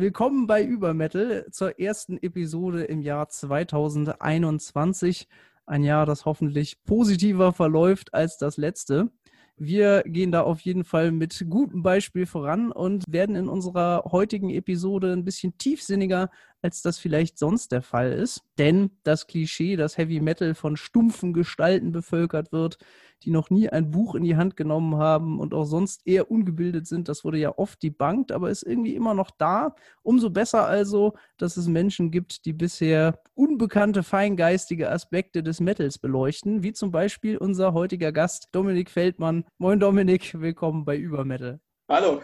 [0.00, 5.28] willkommen bei Übermetal zur ersten Episode im Jahr 2021.
[5.66, 9.10] Ein Jahr, das hoffentlich positiver verläuft als das letzte.
[9.58, 14.48] Wir gehen da auf jeden Fall mit gutem Beispiel voran und werden in unserer heutigen
[14.48, 16.30] Episode ein bisschen tiefsinniger,
[16.62, 18.40] als das vielleicht sonst der Fall ist.
[18.56, 22.78] Denn das Klischee, dass Heavy Metal von stumpfen Gestalten bevölkert wird,
[23.22, 26.86] die noch nie ein Buch in die Hand genommen haben und auch sonst eher ungebildet
[26.86, 27.08] sind.
[27.08, 29.74] Das wurde ja oft debunked, aber ist irgendwie immer noch da.
[30.02, 36.62] Umso besser also, dass es Menschen gibt, die bisher unbekannte feingeistige Aspekte des Metals beleuchten,
[36.62, 39.44] wie zum Beispiel unser heutiger Gast Dominik Feldmann.
[39.58, 41.60] Moin Dominik, willkommen bei Übermetal.
[41.88, 42.22] Hallo.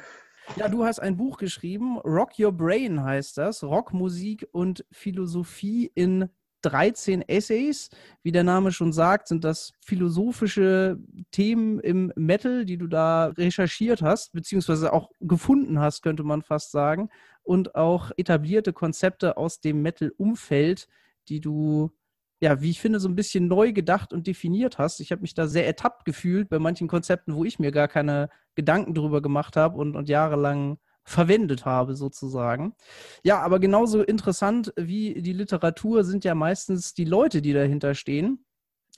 [0.55, 6.31] Ja, du hast ein Buch geschrieben, Rock Your Brain heißt das, Rockmusik und Philosophie in
[6.71, 7.91] 13 Essays.
[8.23, 10.99] Wie der Name schon sagt, sind das philosophische
[11.31, 16.73] Themen im Metal, die du da recherchiert hast, beziehungsweise auch gefunden hast, könnte man fast
[16.73, 17.09] sagen.
[17.43, 20.89] Und auch etablierte Konzepte aus dem Metal-Umfeld,
[21.29, 21.93] die du
[22.41, 25.01] ja, wie ich finde, so ein bisschen neu gedacht und definiert hast.
[25.01, 28.29] Ich habe mich da sehr ertappt gefühlt bei manchen Konzepten, wo ich mir gar keine
[28.55, 32.75] Gedanken drüber gemacht habe und, und jahrelang verwendet habe, sozusagen.
[33.23, 38.45] Ja, aber genauso interessant wie die Literatur sind ja meistens die Leute, die dahinter stehen.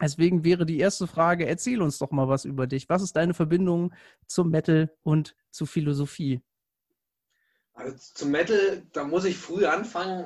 [0.01, 2.89] Deswegen wäre die erste Frage, erzähl uns doch mal was über dich.
[2.89, 3.93] Was ist deine Verbindung
[4.27, 6.41] zum Metal und zu Philosophie?
[7.75, 10.25] Also zum Metal, da muss ich früh anfangen.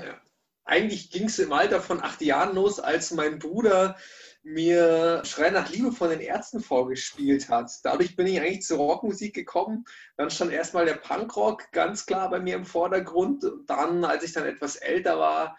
[0.65, 3.97] Eigentlich ging es im Alter von acht Jahren los, als mein Bruder
[4.43, 7.71] mir Schrei nach Liebe von den Ärzten vorgespielt hat.
[7.85, 9.85] Dadurch bin ich eigentlich zur Rockmusik gekommen.
[10.17, 13.45] Dann stand erstmal der Punkrock ganz klar bei mir im Vordergrund.
[13.67, 15.57] Dann, als ich dann etwas älter war,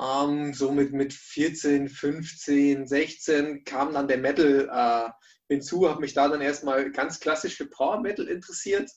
[0.00, 5.10] ähm, so mit, mit 14, 15, 16, kam dann der Metal äh,
[5.52, 8.90] hinzu, habe mich da dann erstmal ganz klassisch für Power Metal interessiert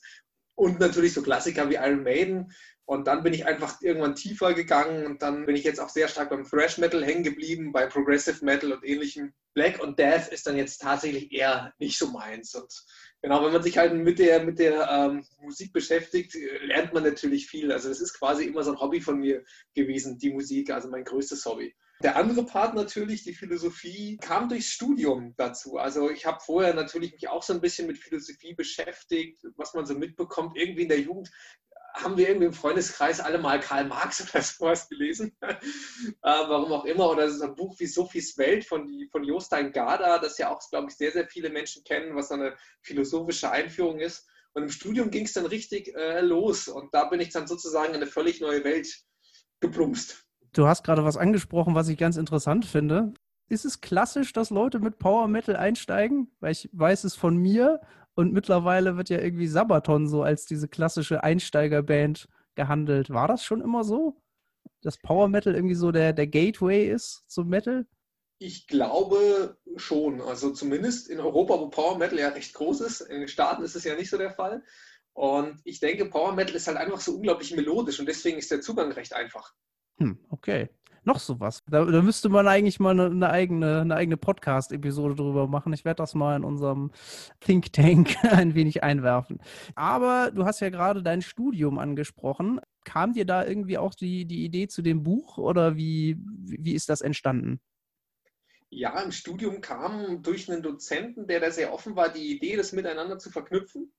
[0.56, 2.54] und natürlich so Klassiker wie Iron Maiden.
[2.86, 6.08] Und dann bin ich einfach irgendwann tiefer gegangen und dann bin ich jetzt auch sehr
[6.08, 9.34] stark beim Thrash Metal hängen geblieben, bei Progressive Metal und ähnlichem.
[9.56, 12.54] Black und Death ist dann jetzt tatsächlich eher nicht so meins.
[12.54, 12.86] Und
[13.24, 17.48] genau, wenn man sich halt mit der, mit der ähm, Musik beschäftigt, lernt man natürlich
[17.48, 17.72] viel.
[17.72, 21.06] Also es ist quasi immer so ein Hobby von mir gewesen, die Musik, also mein
[21.06, 21.74] größtes Hobby.
[22.04, 25.78] Der andere Part natürlich, die Philosophie, kam durchs Studium dazu.
[25.78, 29.86] Also ich habe vorher natürlich mich auch so ein bisschen mit Philosophie beschäftigt, was man
[29.86, 30.58] so mitbekommt.
[30.58, 31.32] Irgendwie in der Jugend
[31.96, 35.36] haben wir irgendwie im Freundeskreis alle mal Karl Marx oder sowas gelesen.
[35.42, 35.56] äh,
[36.22, 37.10] warum auch immer.
[37.10, 40.60] Oder so ein Buch wie Sophies Welt von, die, von Jostein Garda, das ja auch,
[40.70, 44.28] glaube ich, sehr, sehr viele Menschen kennen, was eine philosophische Einführung ist.
[44.54, 46.68] Und im Studium ging es dann richtig äh, los.
[46.68, 48.88] Und da bin ich dann sozusagen in eine völlig neue Welt
[49.60, 50.26] geplumpst.
[50.54, 53.14] Du hast gerade was angesprochen, was ich ganz interessant finde.
[53.48, 56.32] Ist es klassisch, dass Leute mit Power Metal einsteigen?
[56.40, 57.82] Weil ich weiß es von mir
[58.16, 63.10] und mittlerweile wird ja irgendwie Sabaton so als diese klassische Einsteigerband gehandelt.
[63.10, 64.16] War das schon immer so?
[64.82, 67.86] Dass Power Metal irgendwie so der, der Gateway ist zum Metal?
[68.40, 70.22] Ich glaube schon.
[70.22, 73.02] Also zumindest in Europa, wo Power Metal ja recht groß ist.
[73.02, 74.64] In den Staaten ist es ja nicht so der Fall.
[75.14, 78.62] Und ich denke, Power Metal ist halt einfach so unglaublich melodisch und deswegen ist der
[78.62, 79.54] Zugang recht einfach.
[79.98, 80.70] Hm, okay
[81.06, 81.64] noch sowas.
[81.70, 85.74] Da, da müsste man eigentlich mal eine, eine eigene, eine eigene Podcast-Episode drüber machen.
[85.74, 86.92] Ich werde das mal in unserem
[87.40, 89.40] Think Tank ein wenig einwerfen.
[89.76, 92.60] Aber du hast ja gerade dein Studium angesprochen.
[92.84, 96.90] Kam dir da irgendwie auch die, die Idee zu dem Buch oder wie, wie ist
[96.90, 97.60] das entstanden?
[98.70, 102.74] Ja, im Studium kam durch einen Dozenten, der da sehr offen war, die Idee, das
[102.74, 103.94] miteinander zu verknüpfen.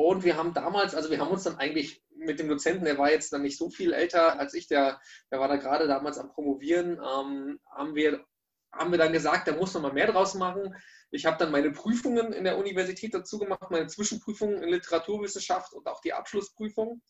[0.00, 3.10] Und wir haben damals, also wir haben uns dann eigentlich mit dem Dozenten, der war
[3.10, 4.98] jetzt dann nicht so viel älter als ich, der,
[5.30, 8.24] der war da gerade damals am Promovieren, ähm, haben, wir,
[8.72, 10.74] haben wir dann gesagt, da muss man mal mehr draus machen.
[11.10, 15.86] Ich habe dann meine Prüfungen in der Universität dazu gemacht, meine Zwischenprüfungen in Literaturwissenschaft und
[15.86, 17.02] auch die Abschlussprüfung.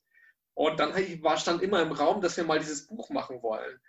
[0.54, 0.92] Und dann
[1.22, 3.80] war, stand immer im Raum, dass wir mal dieses Buch machen wollen.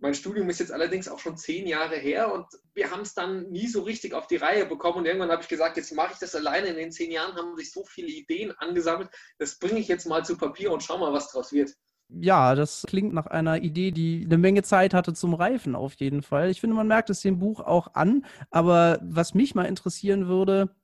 [0.00, 3.50] Mein Studium ist jetzt allerdings auch schon zehn Jahre her und wir haben es dann
[3.50, 4.98] nie so richtig auf die Reihe bekommen.
[4.98, 6.68] Und irgendwann habe ich gesagt, jetzt mache ich das alleine.
[6.68, 9.10] In den zehn Jahren haben sich so viele Ideen angesammelt.
[9.38, 11.74] Das bringe ich jetzt mal zu Papier und schau mal, was draus wird.
[12.08, 16.22] Ja, das klingt nach einer Idee, die eine Menge Zeit hatte zum Reifen auf jeden
[16.22, 16.50] Fall.
[16.50, 18.24] Ich finde, man merkt es dem Buch auch an.
[18.50, 20.74] Aber was mich mal interessieren würde,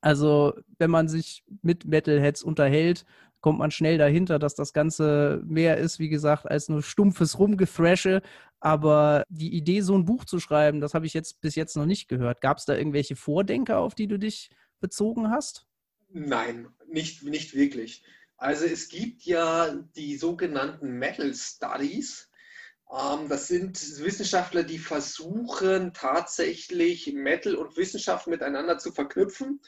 [0.00, 3.04] also wenn man sich mit Metalheads unterhält,
[3.46, 8.20] kommt man schnell dahinter, dass das Ganze mehr ist, wie gesagt, als nur stumpfes Rumgethrashe.
[8.58, 11.86] Aber die Idee, so ein Buch zu schreiben, das habe ich jetzt bis jetzt noch
[11.86, 12.40] nicht gehört.
[12.40, 14.50] Gab es da irgendwelche Vordenker, auf die du dich
[14.80, 15.64] bezogen hast?
[16.08, 18.02] Nein, nicht, nicht wirklich.
[18.36, 22.28] Also es gibt ja die sogenannten Metal Studies.
[22.90, 29.60] Ähm, das sind Wissenschaftler, die versuchen tatsächlich Metal und Wissenschaft miteinander zu verknüpfen.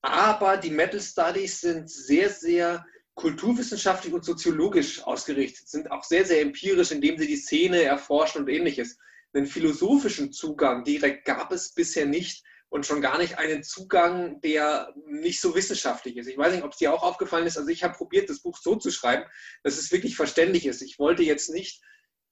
[0.00, 2.84] Aber die Metal Studies sind sehr, sehr
[3.14, 8.48] kulturwissenschaftlich und soziologisch ausgerichtet, sind auch sehr, sehr empirisch, indem sie die Szene erforschen und
[8.48, 8.98] ähnliches.
[9.34, 14.94] Einen philosophischen Zugang direkt gab es bisher nicht und schon gar nicht einen Zugang, der
[15.06, 16.26] nicht so wissenschaftlich ist.
[16.26, 17.58] Ich weiß nicht, ob es dir auch aufgefallen ist.
[17.58, 19.24] Also ich habe probiert, das Buch so zu schreiben,
[19.62, 20.80] dass es wirklich verständlich ist.
[20.80, 21.82] Ich wollte jetzt nicht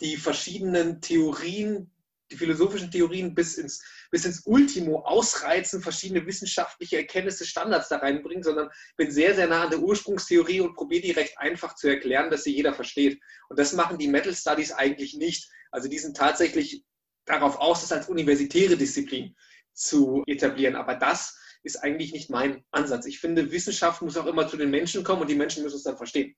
[0.01, 1.91] die verschiedenen Theorien,
[2.31, 8.43] die philosophischen Theorien bis ins, bis ins Ultimo ausreizen, verschiedene wissenschaftliche Erkenntnisse, Standards da reinbringen,
[8.43, 12.31] sondern bin sehr, sehr nah an der Ursprungstheorie und probiere die recht einfach zu erklären,
[12.31, 13.21] dass sie jeder versteht.
[13.49, 15.51] Und das machen die Metal Studies eigentlich nicht.
[15.71, 16.85] Also die sind tatsächlich
[17.27, 19.35] darauf aus, das als universitäre Disziplin
[19.73, 20.77] zu etablieren.
[20.77, 23.07] Aber das ist eigentlich nicht mein Ansatz.
[23.07, 25.83] Ich finde, Wissenschaft muss auch immer zu den Menschen kommen und die Menschen müssen es
[25.83, 26.35] dann verstehen.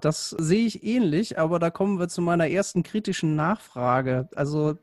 [0.00, 4.28] Das sehe ich ähnlich, aber da kommen wir zu meiner ersten kritischen Nachfrage.
[4.36, 4.78] Also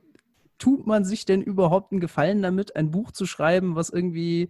[0.57, 4.49] tut man sich denn überhaupt einen Gefallen damit, ein Buch zu schreiben, was irgendwie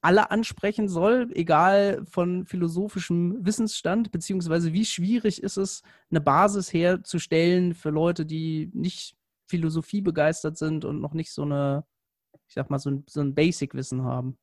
[0.00, 7.74] alle ansprechen soll, egal von philosophischem Wissensstand, beziehungsweise wie schwierig ist es, eine Basis herzustellen
[7.74, 9.16] für Leute, die nicht
[9.46, 11.86] Philosophie begeistert sind und noch nicht so eine,
[12.46, 14.36] ich sag mal, so ein, so ein Basic-Wissen haben?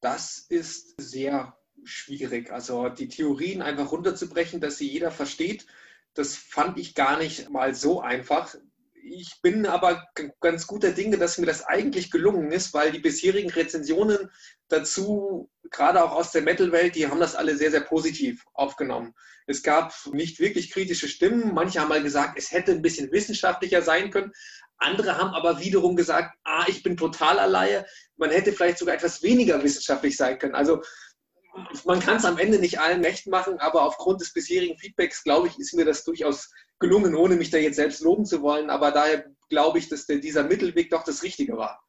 [0.00, 2.52] Das ist sehr schwierig.
[2.52, 5.66] Also die Theorien einfach runterzubrechen, dass sie jeder versteht,
[6.14, 8.54] das fand ich gar nicht mal so einfach.
[9.04, 10.06] Ich bin aber
[10.40, 14.30] ganz guter Dinge, dass mir das eigentlich gelungen ist, weil die bisherigen Rezensionen
[14.68, 19.14] dazu, gerade auch aus der Metal-Welt, die haben das alle sehr, sehr positiv aufgenommen.
[19.46, 21.52] Es gab nicht wirklich kritische Stimmen.
[21.52, 24.32] Manche haben mal gesagt, es hätte ein bisschen wissenschaftlicher sein können.
[24.78, 27.84] Andere haben aber wiederum gesagt, ah, ich bin total alleine.
[28.16, 30.54] Man hätte vielleicht sogar etwas weniger wissenschaftlich sein können.
[30.54, 30.80] Also
[31.84, 35.48] man kann es am Ende nicht allen recht machen, aber aufgrund des bisherigen Feedbacks, glaube
[35.48, 36.50] ich, ist mir das durchaus
[36.82, 38.68] gelungen, ohne mich da jetzt selbst loben zu wollen.
[38.68, 41.82] Aber daher glaube ich, dass der, dieser Mittelweg doch das Richtige war.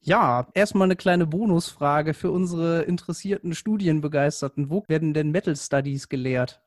[0.00, 4.68] Ja, erstmal eine kleine Bonusfrage für unsere interessierten Studienbegeisterten.
[4.68, 6.60] Wo werden denn Metal Studies gelehrt?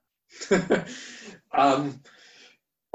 [1.54, 2.02] ähm,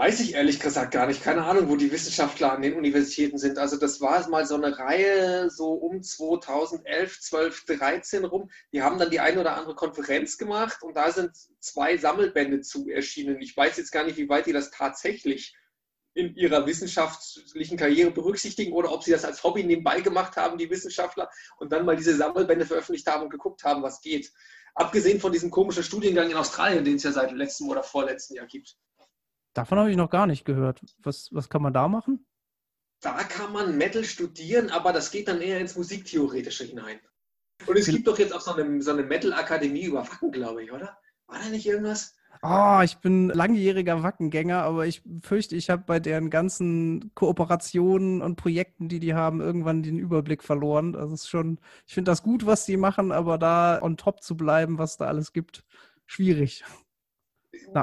[0.02, 1.22] Weiß ich ehrlich gesagt gar nicht.
[1.22, 3.56] Keine Ahnung, wo die Wissenschaftler an den Universitäten sind.
[3.56, 8.50] Also das war mal so eine Reihe so um 2011, 12, 13 rum.
[8.72, 12.88] Die haben dann die eine oder andere Konferenz gemacht und da sind zwei Sammelbände zu
[12.88, 13.40] erschienen.
[13.40, 15.54] Ich weiß jetzt gar nicht, wie weit die das tatsächlich
[16.14, 20.68] in ihrer wissenschaftlichen Karriere berücksichtigen oder ob sie das als Hobby nebenbei gemacht haben, die
[20.68, 24.32] Wissenschaftler, und dann mal diese Sammelbände veröffentlicht haben und geguckt haben, was geht.
[24.74, 28.46] Abgesehen von diesem komischen Studiengang in Australien, den es ja seit letztem oder vorletzten Jahr
[28.46, 28.76] gibt.
[29.54, 30.80] Davon habe ich noch gar nicht gehört.
[31.02, 32.26] Was, was kann man da machen?
[33.00, 37.00] Da kann man Metal studieren, aber das geht dann eher ins Musiktheoretische hinein.
[37.66, 40.72] Und es gibt doch jetzt auch so eine, so eine Metal-Akademie über Wacken, glaube ich,
[40.72, 40.96] oder?
[41.26, 42.16] War da nicht irgendwas?
[42.42, 48.36] Oh, ich bin langjähriger Wackengänger, aber ich fürchte, ich habe bei deren ganzen Kooperationen und
[48.36, 50.92] Projekten, die die haben, irgendwann den Überblick verloren.
[50.92, 54.36] Das ist schon, ich finde das gut, was die machen, aber da on top zu
[54.36, 55.64] bleiben, was da alles gibt,
[56.06, 56.64] schwierig.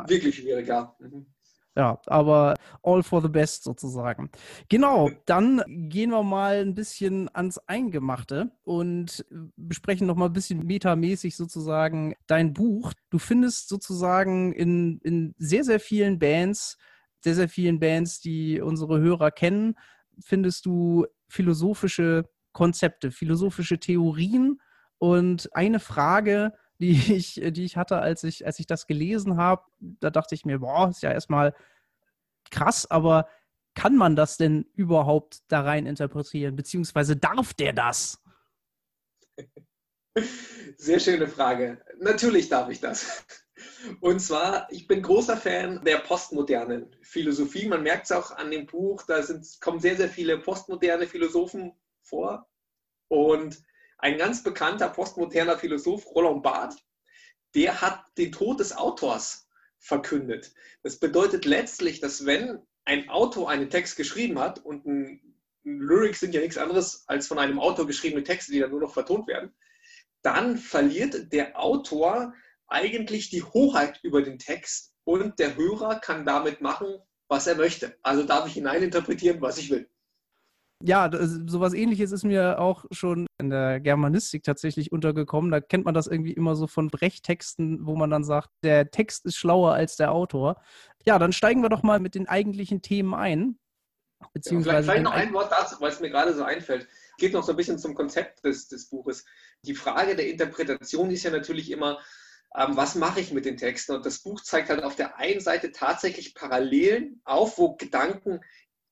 [0.08, 0.96] Wirklich schwierig, ja.
[1.00, 1.28] Mhm.
[1.76, 4.30] Ja, aber all for the best sozusagen.
[4.70, 10.66] Genau, dann gehen wir mal ein bisschen ans Eingemachte und besprechen noch mal ein bisschen
[10.66, 12.94] metamäßig sozusagen dein Buch.
[13.12, 16.78] Du findest sozusagen in, in sehr, sehr vielen Bands,
[17.24, 19.76] sehr, sehr vielen Bands, die unsere Hörer kennen,
[20.20, 24.60] findest du philosophische Konzepte, philosophische Theorien.
[24.98, 29.64] Und eine Frage, die ich, die ich hatte, als ich, als ich das gelesen habe.
[29.80, 31.54] Da dachte ich mir, boah, ist ja erstmal
[32.52, 33.28] krass, aber
[33.76, 36.56] kann man das denn überhaupt da rein interpretieren?
[36.56, 38.22] Beziehungsweise darf der das?
[40.78, 41.82] Sehr schöne Frage.
[42.00, 43.26] Natürlich darf ich das.
[44.02, 47.68] Und zwar, ich bin großer Fan der postmodernen Philosophie.
[47.68, 51.74] Man merkt es auch an dem Buch, da sind, kommen sehr, sehr viele postmoderne Philosophen
[52.02, 52.50] vor.
[53.08, 53.62] Und
[54.00, 56.80] ein ganz bekannter postmoderner Philosoph, Roland Barthes,
[57.56, 60.54] der hat den Tod des Autors verkündet.
[60.84, 66.34] Das bedeutet letztlich, dass wenn ein Autor einen Text geschrieben hat und ein, Lyrics sind
[66.34, 69.54] ja nichts anderes als von einem Autor geschriebene Texte, die dann nur noch vertont werden,
[70.22, 72.34] dann verliert der Autor
[72.68, 76.88] eigentlich die Hoheit über den Text und der Hörer kann damit machen,
[77.28, 77.98] was er möchte.
[78.02, 79.90] Also darf ich hineininterpretieren, was ich will
[80.82, 85.52] ja, sowas ähnliches ist mir auch schon in der Germanistik tatsächlich untergekommen.
[85.52, 89.26] Da kennt man das irgendwie immer so von Brecht-Texten, wo man dann sagt, der Text
[89.26, 90.62] ist schlauer als der Autor.
[91.06, 93.60] Ja, dann steigen wir doch mal mit den eigentlichen Themen ein.
[94.34, 96.88] Beziehungsweise ja, vielleicht, vielleicht noch ein Wort dazu, weil es mir gerade so einfällt.
[97.18, 99.26] Geht noch so ein bisschen zum Konzept des, des Buches.
[99.66, 102.00] Die Frage der Interpretation ist ja natürlich immer,
[102.56, 103.94] ähm, was mache ich mit den Texten?
[103.94, 108.40] Und das Buch zeigt halt auf der einen Seite tatsächlich Parallelen auf, wo Gedanken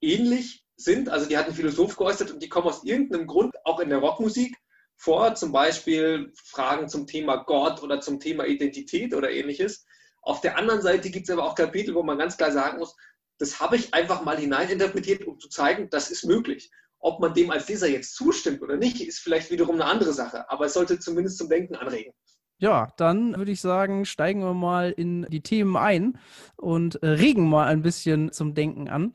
[0.02, 1.10] ähnlich sind.
[1.10, 3.98] Also die hat ein Philosoph geäußert und die kommen aus irgendeinem Grund auch in der
[3.98, 4.56] Rockmusik
[4.96, 9.86] vor, zum Beispiel Fragen zum Thema Gott oder zum Thema Identität oder ähnliches.
[10.22, 12.96] Auf der anderen Seite gibt es aber auch Kapitel, wo man ganz klar sagen muss,
[13.38, 16.72] das habe ich einfach mal hineininterpretiert, um zu zeigen, das ist möglich.
[17.00, 20.50] Ob man dem als Leser jetzt zustimmt oder nicht, ist vielleicht wiederum eine andere Sache,
[20.50, 22.14] aber es sollte zumindest zum Denken anregen.
[22.60, 26.18] Ja, dann würde ich sagen, steigen wir mal in die Themen ein
[26.56, 29.14] und äh, regen mal ein bisschen zum Denken an.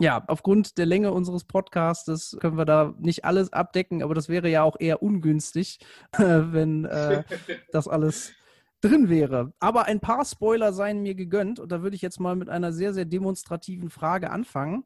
[0.00, 4.48] Ja, aufgrund der Länge unseres Podcastes können wir da nicht alles abdecken, aber das wäre
[4.48, 5.78] ja auch eher ungünstig,
[6.16, 7.22] wenn äh,
[7.72, 8.32] das alles
[8.80, 9.52] drin wäre.
[9.60, 12.72] Aber ein paar Spoiler seien mir gegönnt und da würde ich jetzt mal mit einer
[12.72, 14.84] sehr, sehr demonstrativen Frage anfangen.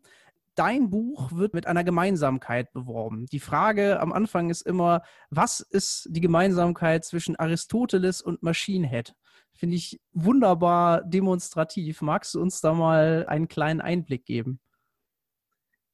[0.56, 3.26] Dein Buch wird mit einer Gemeinsamkeit beworben.
[3.26, 9.14] Die Frage am Anfang ist immer, was ist die Gemeinsamkeit zwischen Aristoteles und Machine Head?
[9.52, 12.02] Finde ich wunderbar demonstrativ.
[12.02, 14.60] Magst du uns da mal einen kleinen Einblick geben?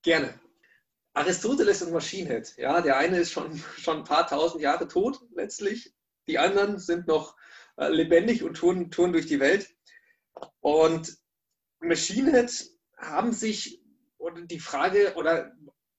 [0.02, 0.38] Gerne.
[1.12, 2.54] Aristoteles und Machine Head.
[2.56, 5.92] Ja, der eine ist schon, schon ein paar tausend Jahre tot letztlich.
[6.28, 7.36] Die anderen sind noch
[7.76, 9.68] äh, lebendig und touren, touren durch die Welt.
[10.60, 11.18] Und
[11.80, 13.82] Machine Head haben sich,
[14.18, 15.52] oder die Frage, oder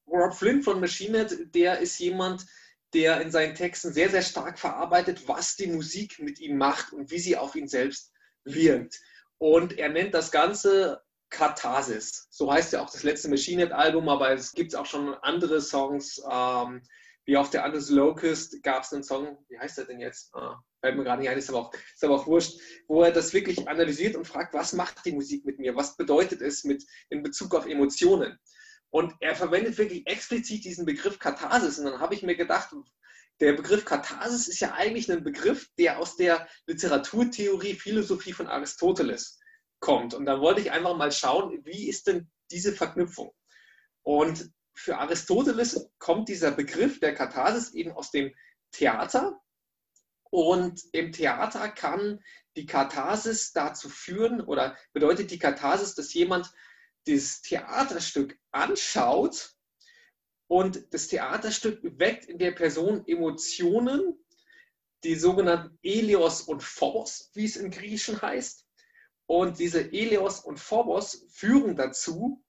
[0.08, 2.46] Rob Flynn von Machine Head, der ist jemand,
[2.93, 7.10] der in seinen Texten sehr, sehr stark verarbeitet, was die Musik mit ihm macht und
[7.12, 8.12] wie sie auf ihn selbst
[8.43, 9.00] wirkt.
[9.38, 12.27] Und er nennt das Ganze Katharsis.
[12.29, 15.61] So heißt ja auch das letzte Machine Head Album, aber es gibt auch schon andere
[15.61, 16.21] Songs.
[16.29, 16.83] Ähm,
[17.25, 20.33] wie auf der Anders Locust gab es einen Song, wie heißt der denn jetzt?
[20.35, 23.11] Ah, fällt mir gerade nicht ein, ist aber, auch, ist aber auch wurscht, wo er
[23.11, 25.75] das wirklich analysiert und fragt, was macht die Musik mit mir?
[25.75, 28.38] Was bedeutet es mit, in Bezug auf Emotionen?
[28.89, 31.79] Und er verwendet wirklich explizit diesen Begriff Katharsis.
[31.79, 32.75] Und dann habe ich mir gedacht,
[33.39, 39.39] der Begriff Katharsis ist ja eigentlich ein Begriff, der aus der Literaturtheorie, Philosophie von Aristoteles
[39.81, 40.13] kommt.
[40.13, 43.33] Und da wollte ich einfach mal schauen, wie ist denn diese Verknüpfung?
[44.03, 48.33] Und für Aristoteles kommt dieser Begriff der Katharsis eben aus dem
[48.71, 49.41] Theater.
[50.29, 52.23] Und im Theater kann
[52.55, 56.50] die Katharsis dazu führen oder bedeutet die Katharsis, dass jemand
[57.05, 59.53] das Theaterstück anschaut
[60.47, 64.17] und das Theaterstück weckt in der Person Emotionen,
[65.03, 68.65] die sogenannten Elios und Phobos, wie es im Griechischen heißt.
[69.31, 72.43] Und diese Eleos und Phobos führen dazu,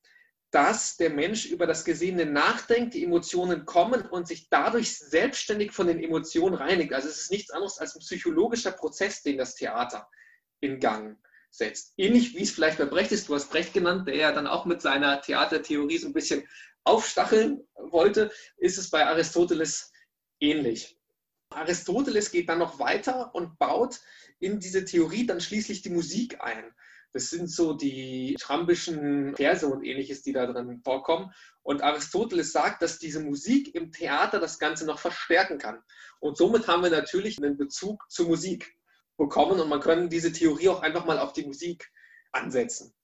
[0.50, 5.86] dass der Mensch über das Gesehene nachdenkt, die Emotionen kommen und sich dadurch selbstständig von
[5.86, 6.92] den Emotionen reinigt.
[6.92, 10.10] Also es ist nichts anderes als ein psychologischer Prozess, den das Theater
[10.58, 11.16] in Gang
[11.50, 11.92] setzt.
[11.98, 14.64] Ähnlich wie es vielleicht bei Brecht ist, du hast Brecht genannt, der ja dann auch
[14.64, 16.48] mit seiner Theatertheorie so ein bisschen
[16.82, 19.92] aufstacheln wollte, ist es bei Aristoteles
[20.40, 20.98] ähnlich.
[21.50, 24.00] Aristoteles geht dann noch weiter und baut
[24.42, 26.64] in diese Theorie dann schließlich die Musik ein.
[27.12, 31.30] Das sind so die trambischen Verse und ähnliches, die da drin vorkommen.
[31.62, 35.78] Und Aristoteles sagt, dass diese Musik im Theater das Ganze noch verstärken kann.
[36.20, 38.76] Und somit haben wir natürlich einen Bezug zur Musik
[39.16, 41.92] bekommen und man kann diese Theorie auch einfach mal auf die Musik
[42.32, 42.94] ansetzen.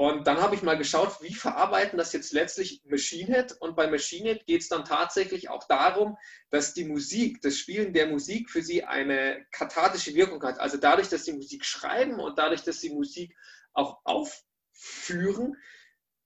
[0.00, 3.52] Und dann habe ich mal geschaut, wie verarbeiten das jetzt letztlich Machine Head.
[3.60, 6.16] Und bei Machine Head geht es dann tatsächlich auch darum,
[6.48, 10.58] dass die Musik, das Spielen der Musik für sie eine kathartische Wirkung hat.
[10.58, 13.36] Also dadurch, dass sie Musik schreiben und dadurch, dass sie Musik
[13.74, 15.58] auch aufführen,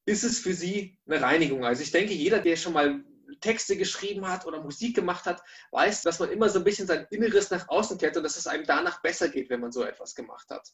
[0.06, 1.64] ist es für sie eine Reinigung.
[1.64, 3.02] Also ich denke, jeder, der schon mal
[3.40, 7.08] Texte geschrieben hat oder Musik gemacht hat, weiß, dass man immer so ein bisschen sein
[7.10, 10.14] Inneres nach außen kehrt und dass es einem danach besser geht, wenn man so etwas
[10.14, 10.64] gemacht hat.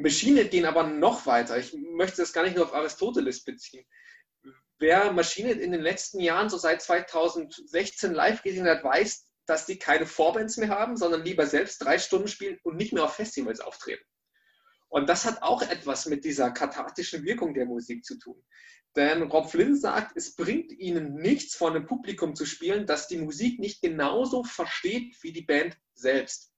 [0.00, 1.58] Maschine gehen aber noch weiter.
[1.58, 3.84] Ich möchte das gar nicht nur auf Aristoteles beziehen.
[4.78, 9.78] Wer Maschine in den letzten Jahren, so seit 2016 live gesehen hat, weiß, dass die
[9.78, 13.60] keine Vorbands mehr haben, sondern lieber selbst drei Stunden spielen und nicht mehr auf Festivals
[13.60, 14.04] auftreten.
[14.88, 18.42] Und das hat auch etwas mit dieser kathartischen Wirkung der Musik zu tun.
[18.96, 23.18] Denn Rob Flynn sagt, es bringt ihnen nichts, vor einem Publikum zu spielen, das die
[23.18, 26.49] Musik nicht genauso versteht wie die Band selbst.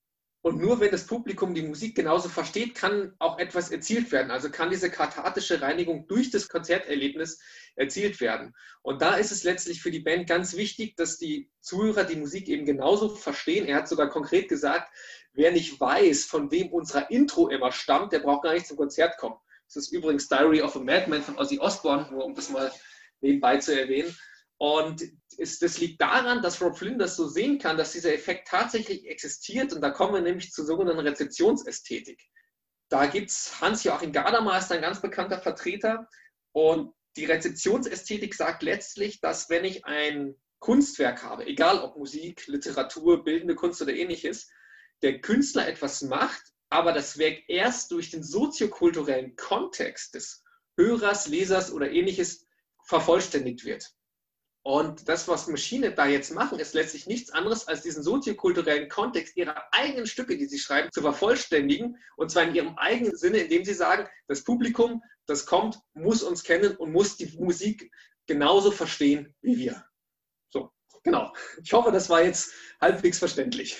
[0.43, 4.33] Und nur wenn das Publikum die Musik genauso versteht, kann auch etwas erzielt werden.
[4.33, 7.41] Also kann diese kathartische Reinigung durch das Konzerterlebnis
[7.77, 8.53] erzielt werden.
[8.83, 12.49] Und da ist es letztlich für die Band ganz wichtig, dass die Zuhörer die Musik
[12.49, 13.67] eben genauso verstehen.
[13.67, 14.93] Er hat sogar konkret gesagt,
[15.33, 19.19] wer nicht weiß, von wem unser Intro immer stammt, der braucht gar nicht zum Konzert
[19.19, 19.37] kommen.
[19.67, 22.73] Das ist übrigens Diary of a Madman von Ozzy Osbourne, nur um das mal
[23.21, 24.15] nebenbei zu erwähnen.
[24.62, 25.02] Und
[25.38, 29.09] ist, das liegt daran, dass Rob Flynn das so sehen kann, dass dieser Effekt tatsächlich
[29.09, 29.73] existiert.
[29.73, 32.23] Und da kommen wir nämlich zur sogenannten Rezeptionsästhetik.
[32.88, 36.09] Da gibt es Hans-Joachim Gadamer, ein ganz bekannter Vertreter.
[36.52, 43.25] Und die Rezeptionsästhetik sagt letztlich, dass wenn ich ein Kunstwerk habe, egal ob Musik, Literatur,
[43.25, 44.49] bildende Kunst oder ähnliches,
[45.02, 50.45] der Künstler etwas macht, aber das Werk erst durch den soziokulturellen Kontext des
[50.76, 52.47] Hörers, Lesers oder ähnliches
[52.85, 53.92] vervollständigt wird.
[54.64, 59.37] Und das, was Maschine da jetzt machen, ist letztlich nichts anderes, als diesen soziokulturellen Kontext
[59.37, 61.99] ihrer eigenen Stücke, die sie schreiben, zu vervollständigen.
[62.16, 66.45] Und zwar in ihrem eigenen Sinne, indem sie sagen, das Publikum, das kommt, muss uns
[66.45, 67.90] kennen und muss die Musik
[68.26, 69.85] genauso verstehen wie wir.
[70.49, 70.71] So,
[71.02, 71.33] genau.
[71.62, 73.78] Ich hoffe, das war jetzt halbwegs verständlich.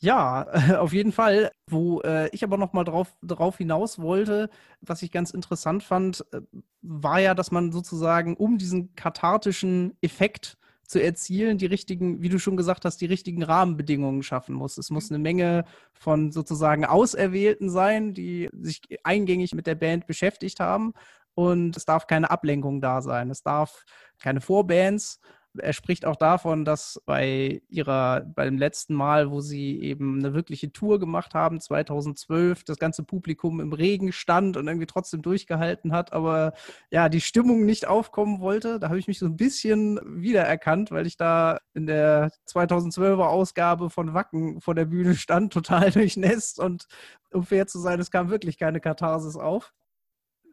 [0.00, 0.42] Ja,
[0.78, 1.50] auf jeden Fall.
[1.70, 6.24] Wo äh, ich aber noch mal drauf, drauf hinaus wollte, was ich ganz interessant fand,
[6.32, 6.40] äh,
[6.82, 10.56] war ja, dass man sozusagen um diesen kathartischen Effekt
[10.88, 14.78] zu erzielen, die richtigen, wie du schon gesagt hast, die richtigen Rahmenbedingungen schaffen muss.
[14.78, 20.60] Es muss eine Menge von sozusagen Auserwählten sein, die sich eingängig mit der Band beschäftigt
[20.60, 20.94] haben.
[21.34, 23.30] Und es darf keine Ablenkung da sein.
[23.30, 23.84] Es darf
[24.18, 25.20] keine Vorbands
[25.56, 30.72] er spricht auch davon, dass bei ihrer, beim letzten Mal, wo sie eben eine wirkliche
[30.72, 36.12] Tour gemacht haben, 2012, das ganze Publikum im Regen stand und irgendwie trotzdem durchgehalten hat,
[36.12, 36.52] aber
[36.90, 38.78] ja, die Stimmung nicht aufkommen wollte.
[38.78, 43.90] Da habe ich mich so ein bisschen wiedererkannt, weil ich da in der 2012er Ausgabe
[43.90, 46.86] von Wacken vor der Bühne stand, total durchnässt und
[47.32, 49.72] um fair zu sein, es kam wirklich keine Katharsis auf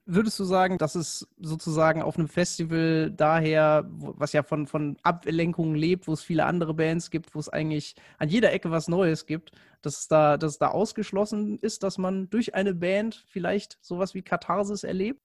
[0.06, 5.76] würdest du sagen, dass es sozusagen auf einem Festival daher, was ja von, von Ablenkungen
[5.76, 9.26] lebt, wo es viele andere Bands gibt, wo es eigentlich an jeder Ecke was Neues
[9.26, 13.78] gibt, dass es da, dass es da ausgeschlossen ist, dass man durch eine Band vielleicht
[13.82, 15.22] sowas wie Katharsis erlebt?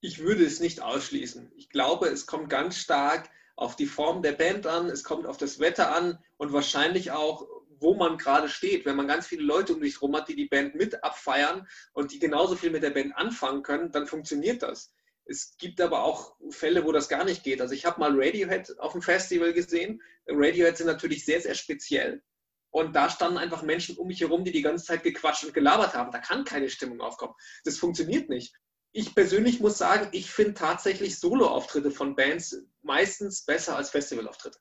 [0.00, 1.52] Ich würde es nicht ausschließen.
[1.56, 5.36] Ich glaube, es kommt ganz stark auf die Form der Band an, es kommt auf
[5.36, 7.46] das Wetter an und wahrscheinlich auch
[7.80, 8.84] wo man gerade steht.
[8.84, 12.12] Wenn man ganz viele Leute um sich herum hat, die die Band mit abfeiern und
[12.12, 14.92] die genauso viel mit der Band anfangen können, dann funktioniert das.
[15.24, 17.60] Es gibt aber auch Fälle, wo das gar nicht geht.
[17.60, 20.00] Also ich habe mal Radiohead auf dem Festival gesehen.
[20.28, 22.22] Radiohead sind natürlich sehr, sehr speziell.
[22.70, 25.94] Und da standen einfach Menschen um mich herum, die die ganze Zeit gequatscht und gelabert
[25.94, 26.12] haben.
[26.12, 27.34] Da kann keine Stimmung aufkommen.
[27.64, 28.54] Das funktioniert nicht.
[28.92, 34.58] Ich persönlich muss sagen, ich finde tatsächlich Solo-Auftritte von Bands meistens besser als Festivalauftritte.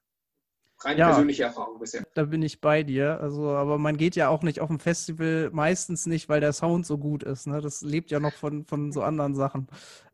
[0.79, 2.03] Rein ja, persönliche Erfahrung bisher.
[2.13, 3.19] Da bin ich bei dir.
[3.21, 6.85] Also, aber man geht ja auch nicht auf ein Festival, meistens nicht, weil der Sound
[6.85, 7.47] so gut ist.
[7.47, 7.61] Ne?
[7.61, 9.67] Das lebt ja noch von, von so anderen Sachen.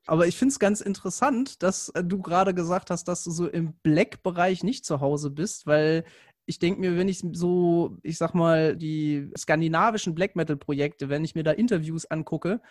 [0.05, 3.47] Aber ich finde es ganz interessant, dass äh, du gerade gesagt hast, dass du so
[3.47, 6.03] im Black-Bereich nicht zu Hause bist, weil
[6.45, 11.35] ich denke mir, wenn ich so, ich sag mal, die skandinavischen Black Metal-Projekte, wenn ich
[11.35, 12.61] mir da Interviews angucke,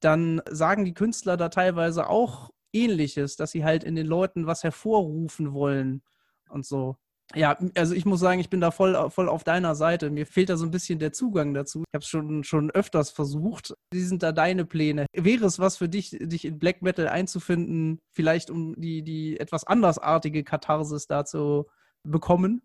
[0.00, 4.62] dann sagen die Künstler da teilweise auch ähnliches, dass sie halt in den Leuten was
[4.62, 6.02] hervorrufen wollen
[6.48, 6.96] und so.
[7.34, 10.10] Ja, also ich muss sagen, ich bin da voll, voll auf deiner Seite.
[10.10, 11.80] Mir fehlt da so ein bisschen der Zugang dazu.
[11.80, 13.74] Ich habe es schon, schon öfters versucht.
[13.92, 15.06] Wie sind da deine Pläne?
[15.12, 19.64] Wäre es was für dich, dich in Black Metal einzufinden, vielleicht um die, die etwas
[19.64, 21.66] andersartige Katharsis da zu
[22.04, 22.62] bekommen?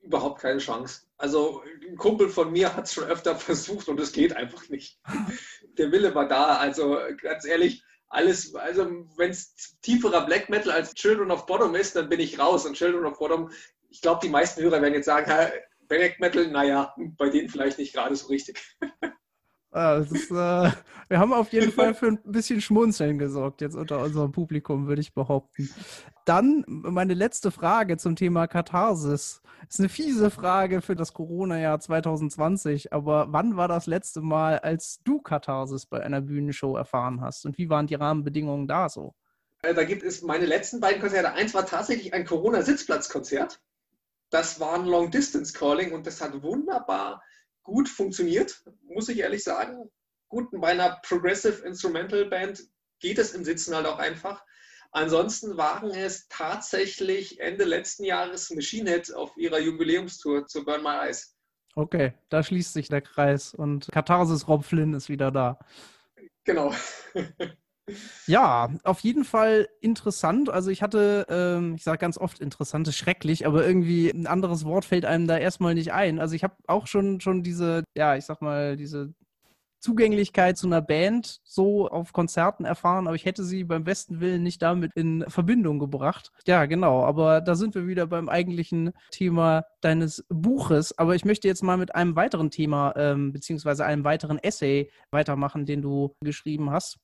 [0.00, 1.02] Überhaupt keine Chance.
[1.16, 4.98] Also ein Kumpel von mir hat es schon öfter versucht und es geht einfach nicht.
[5.78, 6.56] Der Wille war da.
[6.56, 8.84] Also ganz ehrlich, alles, also
[9.16, 12.66] wenn es tieferer Black Metal als Children of Bottom ist, dann bin ich raus.
[12.66, 13.50] Und Children of Bottom,
[13.88, 15.32] ich glaube, die meisten Hörer werden jetzt sagen,
[15.88, 18.60] Black Metal, naja, bei denen vielleicht nicht gerade so richtig.
[19.74, 20.34] Ah, ist, äh,
[21.08, 25.00] wir haben auf jeden Fall für ein bisschen Schmunzeln gesorgt jetzt unter unserem Publikum, würde
[25.00, 25.70] ich behaupten.
[26.26, 29.40] Dann meine letzte Frage zum Thema Katharsis.
[29.68, 35.00] Ist eine fiese Frage für das Corona-Jahr 2020, aber wann war das letzte Mal, als
[35.04, 39.14] du Katharsis bei einer Bühnenshow erfahren hast und wie waren die Rahmenbedingungen da so?
[39.62, 41.32] Äh, da gibt es meine letzten beiden Konzerte.
[41.32, 43.62] Eins war tatsächlich ein Corona-Sitzplatzkonzert.
[44.28, 47.22] Das war ein Long-Distance-Calling und das hat wunderbar
[47.62, 49.90] gut funktioniert, muss ich ehrlich sagen.
[50.28, 52.62] Gut, bei einer Progressive Instrumental Band
[53.00, 54.44] geht es im Sitzen halt auch einfach.
[54.92, 61.06] Ansonsten waren es tatsächlich Ende letzten Jahres Machine Head auf ihrer Jubiläumstour zu Burn My
[61.06, 61.34] Eyes.
[61.74, 65.58] Okay, da schließt sich der Kreis und Katharsis Rob Flynn ist wieder da.
[66.44, 66.74] Genau.
[68.26, 70.48] Ja, auf jeden Fall interessant.
[70.48, 74.64] Also ich hatte, ähm, ich sage ganz oft interessant, ist schrecklich, aber irgendwie ein anderes
[74.64, 76.18] Wort fällt einem da erstmal nicht ein.
[76.20, 79.12] Also ich habe auch schon, schon diese, ja, ich sag mal, diese
[79.80, 84.44] Zugänglichkeit zu einer Band so auf Konzerten erfahren, aber ich hätte sie beim besten Willen
[84.44, 86.30] nicht damit in Verbindung gebracht.
[86.46, 90.96] Ja, genau, aber da sind wir wieder beim eigentlichen Thema deines Buches.
[90.98, 95.66] Aber ich möchte jetzt mal mit einem weiteren Thema ähm, beziehungsweise einem weiteren Essay weitermachen,
[95.66, 96.98] den du geschrieben hast.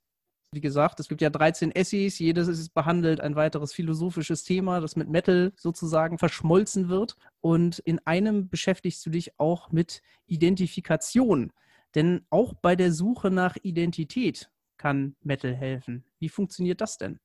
[0.52, 4.96] Wie gesagt, es gibt ja 13 Essays, jedes ist behandelt ein weiteres philosophisches Thema, das
[4.96, 7.16] mit Metal sozusagen verschmolzen wird.
[7.42, 11.52] Und in einem beschäftigst du dich auch mit Identifikation.
[11.94, 16.04] Denn auch bei der Suche nach Identität kann Metal helfen.
[16.18, 17.20] Wie funktioniert das denn?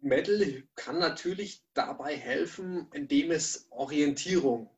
[0.00, 4.68] Metal kann natürlich dabei helfen, indem es Orientierung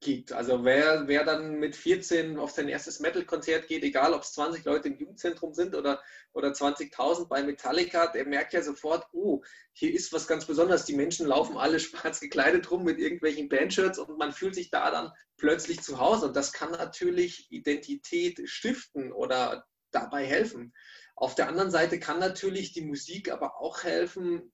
[0.00, 0.32] gibt.
[0.32, 4.64] Also wer, wer dann mit 14 auf sein erstes Metal-Konzert geht, egal ob es 20
[4.64, 9.92] Leute im Jugendzentrum sind oder, oder 20.000 bei Metallica, der merkt ja sofort, oh, hier
[9.92, 10.84] ist was ganz Besonderes.
[10.84, 14.90] Die Menschen laufen alle schwarz gekleidet rum mit irgendwelchen Bandshirts und man fühlt sich da
[14.90, 16.26] dann plötzlich zu Hause.
[16.26, 20.74] Und das kann natürlich Identität stiften oder dabei helfen.
[21.14, 24.52] Auf der anderen Seite kann natürlich die Musik aber auch helfen,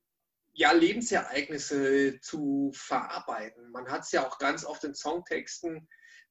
[0.52, 3.70] ja, Lebensereignisse zu verarbeiten.
[3.70, 5.88] Man hat es ja auch ganz oft in Songtexten,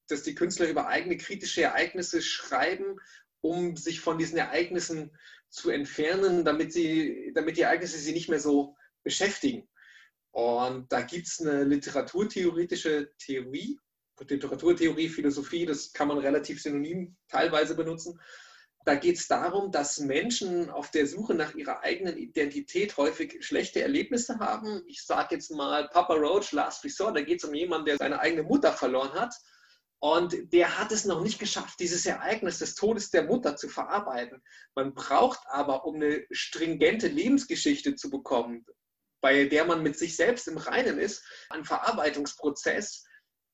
[0.07, 2.97] dass die Künstler über eigene kritische Ereignisse schreiben,
[3.41, 5.17] um sich von diesen Ereignissen
[5.49, 9.67] zu entfernen, damit, sie, damit die Ereignisse sie nicht mehr so beschäftigen.
[10.31, 13.77] Und da gibt es eine literaturtheoretische Theorie,
[14.19, 18.19] Literaturtheorie, Philosophie, das kann man relativ synonym teilweise benutzen.
[18.83, 23.81] Da geht es darum, dass Menschen auf der Suche nach ihrer eigenen Identität häufig schlechte
[23.81, 24.81] Erlebnisse haben.
[24.87, 28.19] Ich sage jetzt mal Papa Roach, Last Resort, da geht es um jemanden, der seine
[28.19, 29.35] eigene Mutter verloren hat.
[29.99, 34.41] Und der hat es noch nicht geschafft, dieses Ereignis des Todes der Mutter zu verarbeiten.
[34.73, 38.65] Man braucht aber, um eine stringente Lebensgeschichte zu bekommen,
[39.21, 43.05] bei der man mit sich selbst im Reinen ist, einen Verarbeitungsprozess,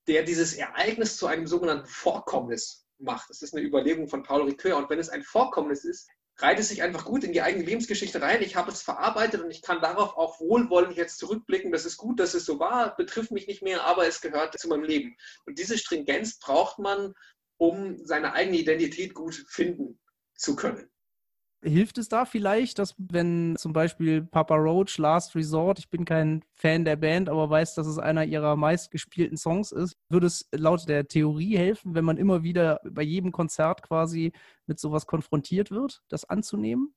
[0.07, 3.29] der dieses Ereignis zu einem sogenannten Vorkommnis macht.
[3.29, 4.77] Das ist eine Überlegung von Paul Ricoeur.
[4.77, 8.21] Und wenn es ein Vorkommnis ist, reiht es sich einfach gut in die eigene Lebensgeschichte
[8.21, 8.41] rein.
[8.41, 11.71] Ich habe es verarbeitet und ich kann darauf auch wohlwollend jetzt zurückblicken.
[11.71, 14.67] Das ist gut, dass es so war, betrifft mich nicht mehr, aber es gehört zu
[14.67, 15.17] meinem Leben.
[15.45, 17.13] Und diese Stringenz braucht man,
[17.57, 19.99] um seine eigene Identität gut finden
[20.35, 20.89] zu können.
[21.63, 26.45] Hilft es da vielleicht, dass wenn zum Beispiel Papa Roach, Last Resort, ich bin kein
[26.53, 30.87] Fan der Band, aber weiß, dass es einer ihrer meistgespielten Songs ist, würde es laut
[30.87, 34.33] der Theorie helfen, wenn man immer wieder bei jedem Konzert quasi
[34.67, 36.93] mit sowas konfrontiert wird, das anzunehmen?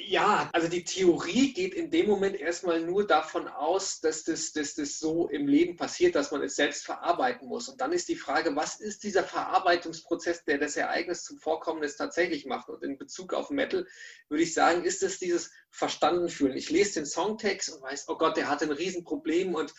[0.00, 4.74] Ja, also die Theorie geht in dem Moment erstmal nur davon aus, dass das, dass
[4.74, 7.68] das so im Leben passiert, dass man es selbst verarbeiten muss.
[7.68, 12.46] Und dann ist die Frage, was ist dieser Verarbeitungsprozess, der das Ereignis zum Vorkommnis tatsächlich
[12.46, 12.68] macht?
[12.68, 13.86] Und in Bezug auf Metal
[14.28, 16.56] würde ich sagen, ist es dieses Verstanden fühlen.
[16.56, 19.74] Ich lese den Songtext und weiß, oh Gott, der hatte ein Riesenproblem und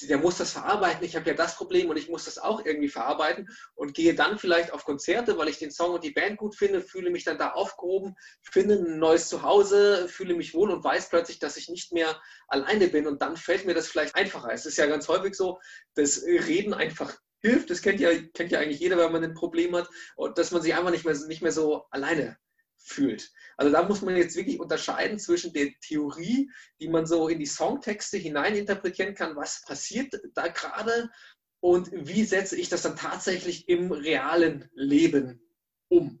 [0.00, 2.88] der muss das verarbeiten, ich habe ja das Problem und ich muss das auch irgendwie
[2.88, 6.56] verarbeiten und gehe dann vielleicht auf Konzerte, weil ich den Song und die Band gut
[6.56, 11.08] finde, fühle mich dann da aufgehoben, finde ein neues Zuhause, fühle mich wohl und weiß
[11.08, 14.52] plötzlich, dass ich nicht mehr alleine bin und dann fällt mir das vielleicht einfacher.
[14.52, 15.60] Es ist ja ganz häufig so,
[15.94, 19.74] dass Reden einfach hilft, das kennt ja, kennt ja eigentlich jeder, wenn man ein Problem
[19.76, 22.36] hat, und dass man sich einfach nicht mehr, nicht mehr so alleine
[22.82, 23.32] fühlt.
[23.56, 27.46] Also da muss man jetzt wirklich unterscheiden zwischen der Theorie, die man so in die
[27.46, 31.10] Songtexte hineininterpretieren kann, was passiert da gerade
[31.60, 35.40] und wie setze ich das dann tatsächlich im realen Leben
[35.88, 36.18] um.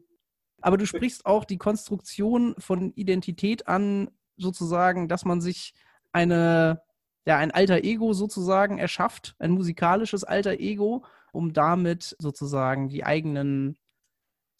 [0.60, 5.74] Aber du sprichst auch die Konstruktion von Identität an, sozusagen, dass man sich
[6.12, 6.82] eine,
[7.26, 13.76] ja, ein alter Ego sozusagen erschafft, ein musikalisches alter Ego, um damit sozusagen die eigenen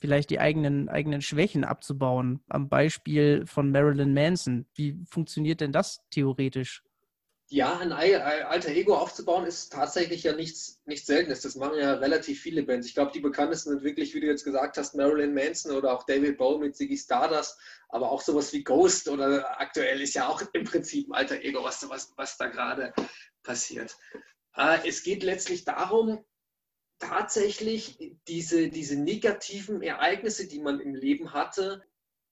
[0.02, 2.40] vielleicht die eigenen, eigenen Schwächen abzubauen.
[2.48, 4.66] Am Beispiel von Marilyn Manson.
[4.74, 6.82] Wie funktioniert denn das theoretisch?
[7.48, 11.42] Ja, ein alter Ego aufzubauen ist tatsächlich ja nichts, nichts Seltenes.
[11.42, 12.88] Das machen ja relativ viele Bands.
[12.88, 16.02] Ich glaube, die bekanntesten sind wirklich, wie du jetzt gesagt hast, Marilyn Manson oder auch
[16.04, 17.56] David Bowie mit Ziggy Stardust,
[17.90, 21.62] aber auch sowas wie Ghost oder aktuell ist ja auch im Prinzip ein alter Ego,
[21.62, 22.92] was, was, was da gerade
[23.44, 23.96] passiert.
[24.56, 26.24] Äh, es geht letztlich darum,
[27.02, 31.82] tatsächlich diese, diese negativen Ereignisse, die man im Leben hatte,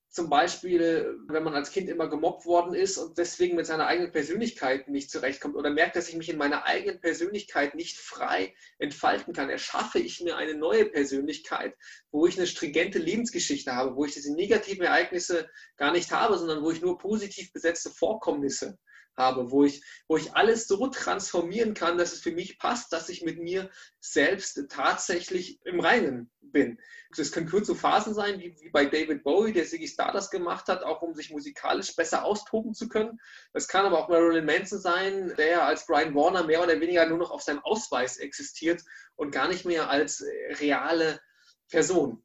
[0.08, 4.10] zum Beispiel, wenn man als Kind immer gemobbt worden ist und deswegen mit seiner eigenen
[4.10, 9.32] Persönlichkeit nicht zurechtkommt oder merkt, dass ich mich in meiner eigenen Persönlichkeit nicht frei entfalten
[9.32, 11.76] kann, erschaffe ich mir eine neue Persönlichkeit,
[12.10, 16.64] wo ich eine stringente Lebensgeschichte habe, wo ich diese negativen Ereignisse gar nicht habe, sondern
[16.64, 18.78] wo ich nur positiv besetzte Vorkommnisse
[19.16, 23.08] habe, wo ich, wo ich alles so transformieren kann, dass es für mich passt, dass
[23.08, 23.70] ich mit mir
[24.00, 26.78] selbst tatsächlich im Reinen bin.
[27.16, 30.82] Das können kurze Phasen sein, wie, wie bei David Bowie, der Ziggy Stardust gemacht hat,
[30.82, 33.18] auch um sich musikalisch besser austoben zu können.
[33.52, 37.18] Das kann aber auch Marilyn Manson sein, der als Brian Warner mehr oder weniger nur
[37.18, 38.82] noch auf seinem Ausweis existiert
[39.16, 40.24] und gar nicht mehr als
[40.60, 41.20] reale
[41.68, 42.24] Person.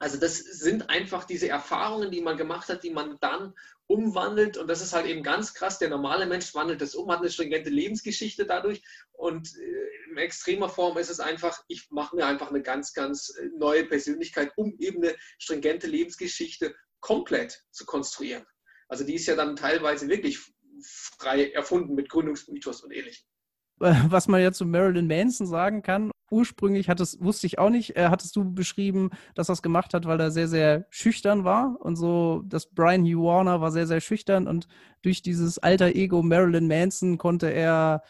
[0.00, 3.54] Also das sind einfach diese Erfahrungen, die man gemacht hat, die man dann
[3.88, 4.56] umwandelt.
[4.56, 5.78] Und das ist halt eben ganz krass.
[5.78, 8.82] Der normale Mensch wandelt das um, hat eine stringente Lebensgeschichte dadurch.
[9.12, 13.30] Und äh, in extremer Form ist es einfach, ich mache mir einfach eine ganz, ganz
[13.30, 18.46] äh, neue Persönlichkeit, um eben eine stringente Lebensgeschichte komplett zu konstruieren.
[18.88, 20.38] Also die ist ja dann teilweise wirklich
[20.80, 23.24] frei erfunden mit Gründungsmythos und ähnlichem.
[23.78, 28.08] Was man ja zu Marilyn Manson sagen kann, ursprünglich hattest, wusste ich auch nicht, äh,
[28.08, 31.96] hattest du beschrieben, dass er es gemacht hat, weil er sehr, sehr schüchtern war und
[31.96, 34.68] so, dass Brian Hugh Warner war sehr, sehr schüchtern und
[35.02, 38.02] durch dieses alter Ego Marilyn Manson konnte er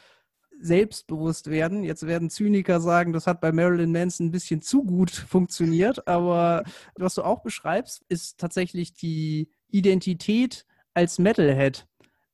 [0.61, 1.85] selbstbewusst werden.
[1.85, 6.65] Jetzt werden Zyniker sagen, das hat bei Marilyn Manson ein bisschen zu gut funktioniert, aber
[6.97, 11.87] was du auch beschreibst, ist tatsächlich die Identität als Metalhead.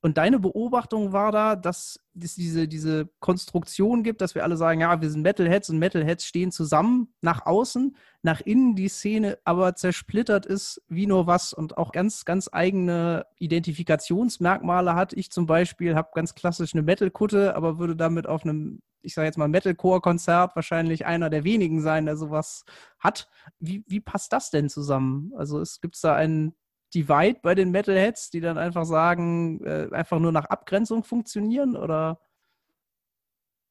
[0.05, 4.83] Und deine Beobachtung war da, dass es diese, diese Konstruktion gibt, dass wir alle sagen,
[4.83, 9.77] ja, wir sind Metalheads und Metalheads stehen zusammen nach außen, nach innen die Szene aber
[9.77, 15.15] zersplittert ist wie nur was und auch ganz, ganz eigene Identifikationsmerkmale hat.
[15.15, 19.25] Ich zum Beispiel habe ganz klassisch eine Metal-Kutte, aber würde damit auf einem, ich sage
[19.25, 22.67] jetzt mal, Metalcore-Konzert wahrscheinlich einer der wenigen sein, der sowas
[22.99, 23.31] hat.
[23.59, 25.33] Wie, wie passt das denn zusammen?
[25.35, 26.55] Also gibt es da einen
[26.95, 32.21] Divide bei den Metalheads, die dann einfach sagen, äh, einfach nur nach Abgrenzung funktionieren oder?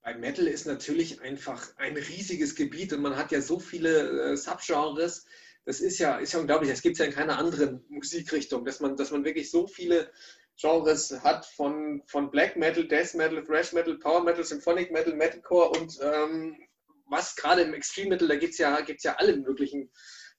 [0.03, 4.38] Bei Metal ist natürlich einfach ein riesiges Gebiet und man hat ja so viele äh,
[4.38, 5.25] Subgenres.
[5.65, 6.69] Das ist ja, ist ja unglaublich.
[6.69, 10.12] Das gibt es ja in keiner anderen Musikrichtung, dass man, dass man wirklich so viele
[10.59, 15.69] Genres hat von, von Black Metal, Death Metal, Thrash Metal, Power Metal, Symphonic Metal, Metalcore
[15.79, 16.57] und ähm,
[17.05, 19.89] was gerade im Extreme Metal, da gibt es ja, gibt's ja alle möglichen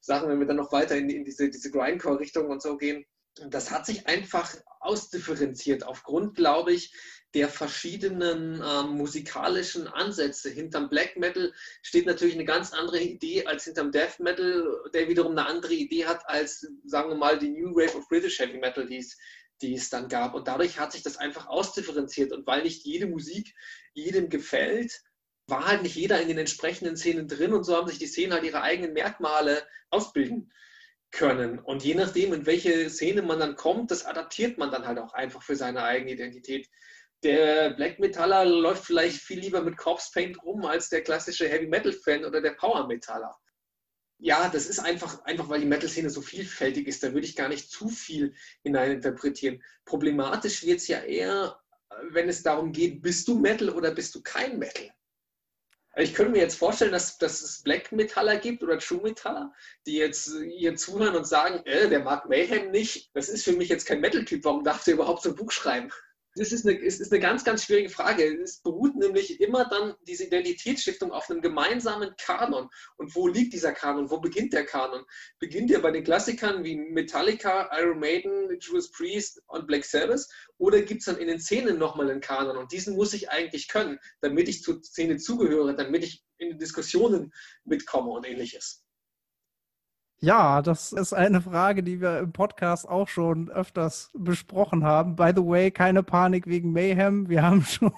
[0.05, 3.05] Sachen, wenn wir dann noch weiter in, in diese, diese Grindcore-Richtung und so gehen.
[3.49, 6.95] Das hat sich einfach ausdifferenziert aufgrund, glaube ich,
[7.35, 10.51] der verschiedenen ähm, musikalischen Ansätze.
[10.51, 15.33] Hinterm Black Metal steht natürlich eine ganz andere Idee als hinterm Death Metal, der wiederum
[15.33, 18.87] eine andere Idee hat als, sagen wir mal, die New Wave of British Heavy Metal,
[18.87, 19.17] die es,
[19.63, 20.35] die es dann gab.
[20.35, 22.31] Und dadurch hat sich das einfach ausdifferenziert.
[22.31, 23.53] Und weil nicht jede Musik
[23.95, 25.03] jedem gefällt,
[25.47, 28.33] war halt nicht jeder in den entsprechenden Szenen drin und so haben sich die Szenen
[28.33, 30.53] halt ihre eigenen Merkmale ausbilden
[31.11, 31.59] können.
[31.59, 35.13] Und je nachdem, in welche Szene man dann kommt, das adaptiert man dann halt auch
[35.13, 36.69] einfach für seine eigene Identität.
[37.23, 41.67] Der Black Metaller läuft vielleicht viel lieber mit Corpse Paint rum als der klassische Heavy
[41.67, 43.35] Metal Fan oder der Power Metaller.
[44.19, 47.03] Ja, das ist einfach, einfach weil die Metal-Szene so vielfältig ist.
[47.03, 49.63] Da würde ich gar nicht zu viel hineininterpretieren.
[49.85, 51.61] Problematisch wird es ja eher,
[52.11, 54.91] wenn es darum geht, bist du Metal oder bist du kein Metal?
[55.97, 59.53] Ich könnte mir jetzt vorstellen, dass, dass es Black Metaller gibt oder True Metaller,
[59.87, 63.11] die jetzt hier zuhören und sagen, äh, der mag Mayhem nicht.
[63.15, 64.45] Das ist für mich jetzt kein Metal-Typ.
[64.45, 65.91] Warum darf der überhaupt so ein Buch schreiben?
[66.37, 68.25] Das ist eine, ist, ist eine ganz, ganz schwierige Frage.
[68.43, 72.69] Es beruht nämlich immer dann diese Identitätsstiftung auf einem gemeinsamen Kanon.
[72.97, 74.11] Und wo liegt dieser Kanon?
[74.11, 75.05] Wo beginnt der Kanon?
[75.39, 80.27] Beginnt er bei den Klassikern wie Metallica, Iron Maiden, Judas Priest und Black Sabbath?
[80.59, 82.57] Oder gibt es dann in den Szenen nochmal einen Kanon?
[82.57, 87.33] Und diesen muss ich eigentlich können, damit ich zur Szene zugehöre, damit ich in Diskussionen
[87.65, 88.84] mitkomme und ähnliches.
[90.21, 95.17] Ja, das ist eine Frage, die wir im Podcast auch schon öfters besprochen haben.
[95.17, 97.29] By the way, keine Panik wegen Mayhem.
[97.29, 97.93] Wir haben schon,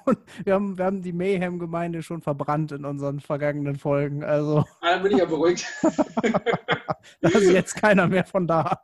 [0.44, 4.24] wir haben, wir haben die Mayhem-Gemeinde schon verbrannt in unseren vergangenen Folgen.
[4.24, 4.64] Also.
[4.80, 5.66] Da bin ich ja beruhigt.
[7.20, 8.80] da ist jetzt keiner mehr von da.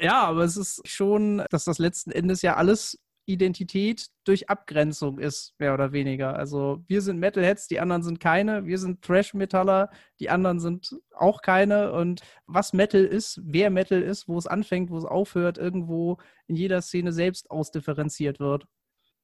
[0.00, 5.54] Ja, aber es ist schon, dass das letzten Endes ja alles Identität durch Abgrenzung ist,
[5.58, 6.36] mehr oder weniger.
[6.36, 8.66] Also wir sind Metalheads, die anderen sind keine.
[8.66, 11.92] Wir sind Thrash-Metaller, die anderen sind auch keine.
[11.92, 16.56] Und was Metal ist, wer Metal ist, wo es anfängt, wo es aufhört, irgendwo in
[16.56, 18.64] jeder Szene selbst ausdifferenziert wird.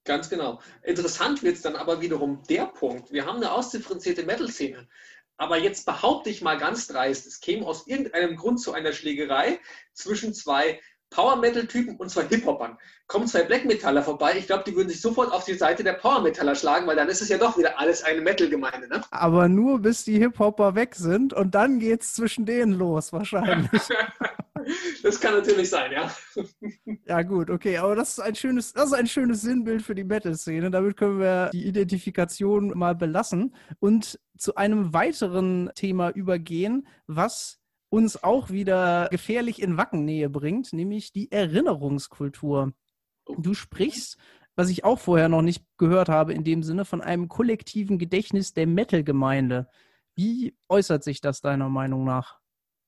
[0.05, 0.61] Ganz genau.
[0.83, 3.13] Interessant wird es dann aber wiederum der Punkt.
[3.13, 4.89] Wir haben eine ausdifferenzierte Metal-Szene.
[5.37, 9.59] Aber jetzt behaupte ich mal ganz dreist, es käme aus irgendeinem Grund zu einer Schlägerei
[9.95, 12.79] zwischen zwei Power-Metal-Typen und zwei Hip-Hopern.
[13.07, 16.55] Kommen zwei Black-Metaller vorbei, ich glaube, die würden sich sofort auf die Seite der Power-Metaller
[16.55, 18.89] schlagen, weil dann ist es ja doch wieder alles eine Metal-Gemeinde.
[18.89, 19.03] Ne?
[19.11, 23.71] Aber nur bis die Hip-Hopper weg sind und dann geht es zwischen denen los, wahrscheinlich.
[25.03, 26.11] das kann natürlich sein, ja.
[27.07, 30.05] Ja, gut, okay, aber das ist ein schönes, das ist ein schönes Sinnbild für die
[30.05, 30.71] Metal-Szene.
[30.71, 37.60] Damit können wir die Identifikation mal belassen und zu einem weiteren Thema übergehen, was
[37.91, 42.73] uns auch wieder gefährlich in Wackennähe bringt, nämlich die Erinnerungskultur.
[43.27, 44.17] Du sprichst,
[44.57, 48.55] was ich auch vorher noch nicht gehört habe, in dem Sinne von einem kollektiven Gedächtnis
[48.55, 49.69] der Metal-Gemeinde.
[50.15, 52.41] Wie äußert sich das deiner Meinung nach?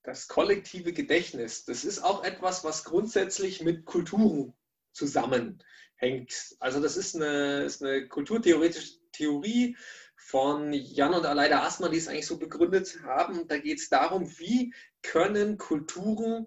[0.05, 4.53] Das kollektive Gedächtnis, das ist auch etwas, was grundsätzlich mit Kulturen
[4.93, 6.57] zusammenhängt.
[6.59, 9.77] Also das ist eine, ist eine kulturtheoretische Theorie,
[10.17, 13.47] von Jan und Aleida Asmann, die es eigentlich so begründet haben.
[13.49, 16.47] Da geht es darum, wie können Kulturen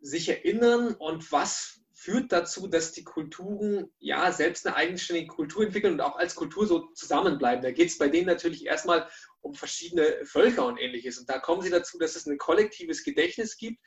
[0.00, 5.92] sich erinnern und was führt dazu, dass die Kulturen ja selbst eine eigenständige Kultur entwickeln
[5.92, 7.62] und auch als Kultur so zusammenbleiben.
[7.62, 9.06] Da geht es bei denen natürlich erstmal
[9.42, 11.18] um verschiedene Völker und ähnliches.
[11.18, 13.80] Und da kommen sie dazu, dass es ein kollektives Gedächtnis gibt,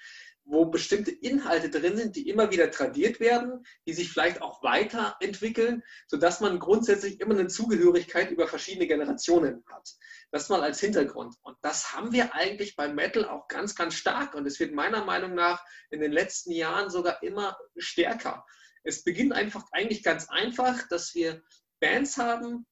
[0.46, 5.84] wo bestimmte Inhalte drin sind, die immer wieder tradiert werden, die sich vielleicht auch weiterentwickeln,
[6.08, 9.90] sodass man grundsätzlich immer eine Zugehörigkeit über verschiedene Generationen hat.
[10.32, 11.36] Das mal als Hintergrund.
[11.42, 14.36] Und das haben wir eigentlich beim Metal auch ganz, ganz stark.
[14.36, 18.46] Und es wird meiner Meinung nach in den letzten Jahren sogar immer stärker.
[18.84, 21.42] Es beginnt einfach eigentlich ganz einfach, dass wir
[21.80, 22.66] Bands haben,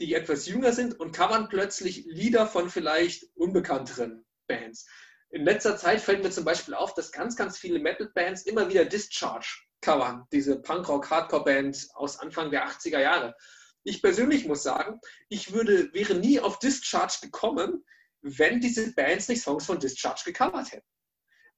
[0.00, 4.86] die etwas jünger sind und covern plötzlich Lieder von vielleicht unbekannteren Bands.
[5.30, 8.86] In letzter Zeit fällt mir zum Beispiel auf, dass ganz, ganz viele Metal-Bands immer wieder
[8.86, 13.36] Discharge covern, diese Punkrock-Hardcore-Band aus Anfang der 80er Jahre.
[13.84, 17.84] Ich persönlich muss sagen, ich würde, wäre nie auf Discharge gekommen,
[18.22, 20.86] wenn diese Bands nicht Songs von Discharge gecovert hätten.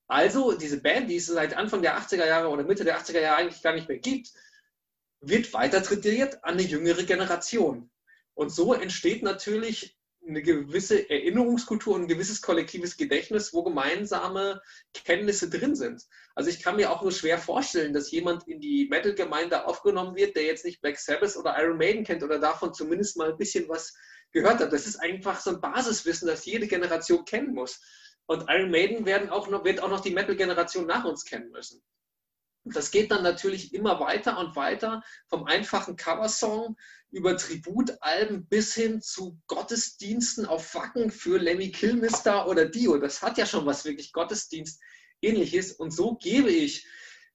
[0.09, 3.37] Also diese Band, die es seit Anfang der 80er Jahre oder Mitte der 80er Jahre
[3.37, 4.29] eigentlich gar nicht mehr gibt,
[5.21, 7.91] wird weiter tradiert an eine jüngere Generation.
[8.35, 10.00] Und so entsteht natürlich
[10.31, 14.61] eine gewisse Erinnerungskultur und ein gewisses kollektives Gedächtnis, wo gemeinsame
[14.95, 16.03] Kenntnisse drin sind.
[16.35, 20.37] Also ich kann mir auch nur schwer vorstellen, dass jemand in die Metal-Gemeinde aufgenommen wird,
[20.37, 23.69] der jetzt nicht Black Sabbath oder Iron Maiden kennt oder davon zumindest mal ein bisschen
[23.69, 23.95] was
[24.33, 24.73] gehört hat.
[24.73, 27.81] Das ist einfach so ein Basiswissen, das jede Generation kennen muss.
[28.27, 31.83] Und Iron Maiden werden auch noch, wird auch noch die Metal-Generation nach uns kennen müssen.
[32.65, 36.77] Das geht dann natürlich immer weiter und weiter vom einfachen Coversong
[37.11, 42.99] über Tributalben bis hin zu Gottesdiensten auf Wacken für Lemmy Kilmister oder Dio.
[42.99, 44.81] Das hat ja schon was wirklich Gottesdienst
[45.21, 45.73] ähnliches.
[45.73, 46.87] Und so gebe ich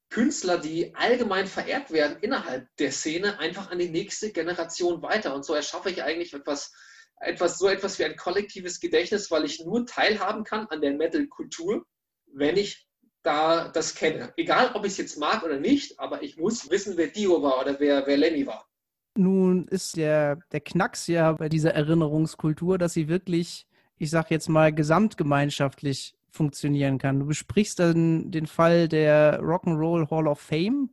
[0.10, 5.36] Künstler, die allgemein verehrt werden innerhalb der Szene, einfach an die nächste Generation weiter.
[5.36, 6.74] Und so erschaffe ich eigentlich etwas,
[7.20, 11.86] etwas so etwas wie ein kollektives Gedächtnis, weil ich nur teilhaben kann an der Metal-Kultur,
[12.28, 12.88] wenn ich
[13.24, 14.34] da das kenne.
[14.38, 17.60] Egal, ob ich es jetzt mag oder nicht, aber ich muss wissen, wer Dio war
[17.60, 18.70] oder wer, wer Lemmy war.
[19.18, 23.66] Nun ist der, der Knacks ja bei dieser Erinnerungskultur, dass sie wirklich,
[23.98, 27.20] ich sag jetzt mal, gesamtgemeinschaftlich funktionieren kann.
[27.20, 30.90] Du besprichst dann den Fall der Rock'n'Roll Hall of Fame,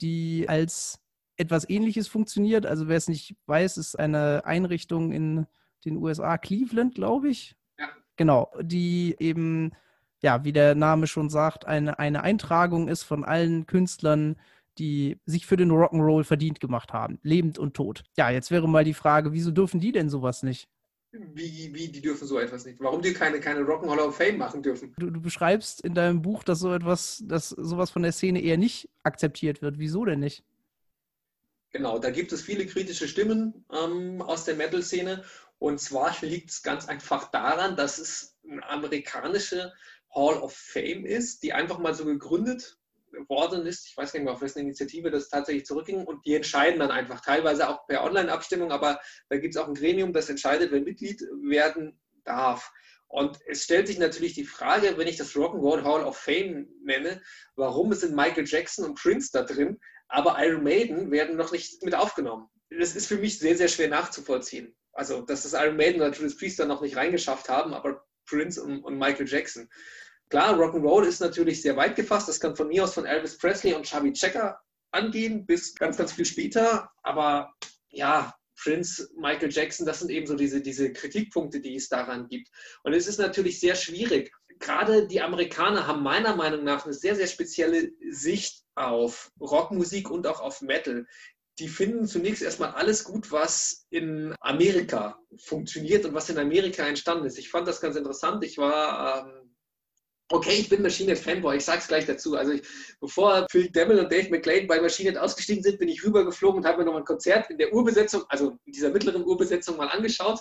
[0.00, 1.00] die als
[1.36, 2.66] etwas ähnliches funktioniert.
[2.66, 5.46] Also wer es nicht weiß, ist eine Einrichtung in
[5.84, 7.56] den USA, Cleveland, glaube ich.
[7.78, 7.88] Ja.
[8.16, 9.72] Genau, die eben
[10.22, 14.36] ja, wie der Name schon sagt, eine, eine Eintragung ist von allen Künstlern,
[14.78, 18.04] die sich für den Rock'n'Roll verdient gemacht haben, lebend und tot.
[18.16, 20.68] Ja, jetzt wäre mal die Frage, wieso dürfen die denn sowas nicht?
[21.12, 22.80] Wie, wie, die dürfen so etwas nicht?
[22.80, 24.94] Warum die keine, keine Rock'n'Hall of Fame machen dürfen?
[24.96, 28.56] Du, du, beschreibst in deinem Buch, dass so etwas, dass sowas von der Szene eher
[28.56, 29.78] nicht akzeptiert wird.
[29.78, 30.42] Wieso denn nicht?
[31.70, 35.22] Genau, da gibt es viele kritische Stimmen ähm, aus der Metal-Szene.
[35.58, 39.72] Und zwar liegt es ganz einfach daran, dass es eine amerikanische
[40.14, 42.78] Hall of Fame ist, die einfach mal so gegründet
[43.28, 43.86] worden ist.
[43.88, 46.04] Ich weiß gar nicht mehr, auf wessen Initiative das tatsächlich zurückging.
[46.04, 49.74] Und die entscheiden dann einfach, teilweise auch per Online-Abstimmung, aber da gibt es auch ein
[49.74, 52.72] Gremium, das entscheidet, wer Mitglied werden darf.
[53.08, 57.20] Und es stellt sich natürlich die Frage, wenn ich das Rock'n'Roll Hall of Fame nenne,
[57.56, 61.94] warum sind Michael Jackson und Prince da drin, aber Iron Maiden werden noch nicht mit
[61.94, 62.48] aufgenommen.
[62.70, 64.74] Das ist für mich sehr, sehr schwer nachzuvollziehen.
[64.92, 68.62] Also, dass das Iron Maiden oder Judas Priest da noch nicht reingeschafft haben, aber Prince
[68.62, 69.68] und, und Michael Jackson.
[70.32, 72.26] Klar, Rock'n'Roll ist natürlich sehr weit gefasst.
[72.26, 74.58] Das kann von mir aus von Elvis Presley und Chubby Checker
[74.90, 76.90] angehen bis ganz, ganz viel später.
[77.02, 77.52] Aber
[77.90, 82.48] ja, Prince, Michael Jackson, das sind eben so diese, diese Kritikpunkte, die es daran gibt.
[82.82, 84.32] Und es ist natürlich sehr schwierig.
[84.58, 90.26] Gerade die Amerikaner haben meiner Meinung nach eine sehr, sehr spezielle Sicht auf Rockmusik und
[90.26, 91.04] auch auf Metal.
[91.58, 97.26] Die finden zunächst erstmal alles gut, was in Amerika funktioniert und was in Amerika entstanden
[97.26, 97.36] ist.
[97.36, 98.42] Ich fand das ganz interessant.
[98.44, 99.41] Ich war ähm,
[100.32, 102.36] Okay, ich bin Machine Fanboy, ich sag's gleich dazu.
[102.36, 102.62] Also ich,
[103.00, 106.78] bevor Phil Demmel und Dave McLean bei Machine ausgestiegen sind, bin ich rübergeflogen und habe
[106.78, 110.40] mir nochmal ein Konzert in der Urbesetzung, also in dieser mittleren Urbesetzung mal angeschaut.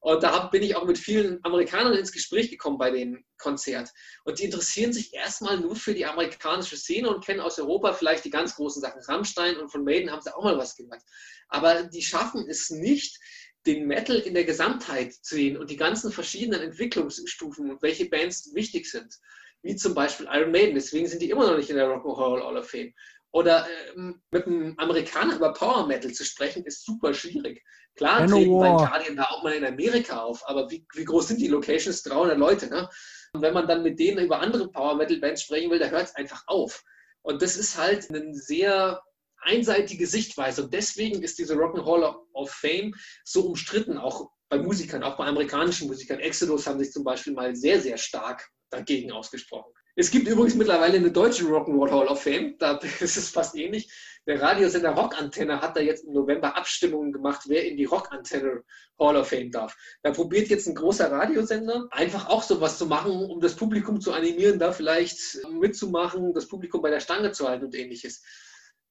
[0.00, 3.90] Und da bin ich auch mit vielen Amerikanern ins Gespräch gekommen bei dem Konzert.
[4.24, 8.24] Und die interessieren sich erstmal nur für die amerikanische Szene und kennen aus Europa vielleicht
[8.24, 9.02] die ganz großen Sachen.
[9.02, 11.02] Rammstein und von Maiden haben sie auch mal was gemacht.
[11.48, 13.18] Aber die schaffen es nicht,
[13.66, 18.54] den Metal in der Gesamtheit zu sehen und die ganzen verschiedenen Entwicklungsstufen und welche Bands
[18.54, 19.14] wichtig sind,
[19.62, 20.74] wie zum Beispiel Iron Maiden.
[20.74, 22.92] Deswegen sind die immer noch nicht in der Rock and Roll Hall of Fame.
[23.30, 27.62] Oder ähm, mit einem Amerikaner über Power Metal zu sprechen, ist super schwierig.
[27.94, 31.40] Klar treten bei Guardian da auch mal in Amerika auf, aber wie, wie groß sind
[31.40, 32.02] die Locations?
[32.04, 32.68] 300 Leute.
[32.68, 32.88] Ne?
[33.32, 36.04] Und wenn man dann mit denen über andere Power Metal Bands sprechen will, da hört
[36.04, 36.84] es einfach auf.
[37.22, 39.02] Und das ist halt ein sehr
[39.40, 40.64] einseitige Sichtweise.
[40.64, 45.16] Und deswegen ist diese Rock and Hall of Fame so umstritten, auch bei Musikern, auch
[45.16, 46.20] bei amerikanischen Musikern.
[46.20, 49.72] Exodus haben sich zum Beispiel mal sehr, sehr stark dagegen ausgesprochen.
[50.00, 53.92] Es gibt übrigens mittlerweile eine deutsche Rock'n'Roll Hall of Fame, da ist es fast ähnlich.
[54.26, 58.62] Der Radiosender Rockantenne hat da jetzt im November Abstimmungen gemacht, wer in die Rockantenne
[59.00, 59.76] Hall of Fame darf.
[60.02, 64.12] Da probiert jetzt ein großer Radiosender einfach auch sowas zu machen, um das Publikum zu
[64.12, 65.18] animieren, da vielleicht
[65.50, 68.22] mitzumachen, das Publikum bei der Stange zu halten und ähnliches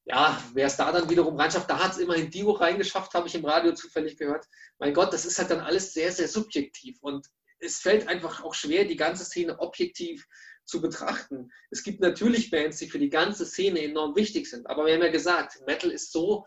[0.10, 3.36] ja, wer es da dann wiederum reinschafft, da hat es immerhin Dio reingeschafft, habe ich
[3.36, 4.45] im Radio zufällig gehört.
[4.80, 7.28] Mein Gott, das ist halt dann alles sehr, sehr subjektiv und
[7.60, 10.26] es fällt einfach auch schwer, die ganze Szene objektiv
[10.64, 11.51] zu betrachten.
[11.72, 15.03] Es gibt natürlich Bands, die für die ganze Szene enorm wichtig sind, aber wir haben
[15.03, 16.45] ja gesagt, Metal ist so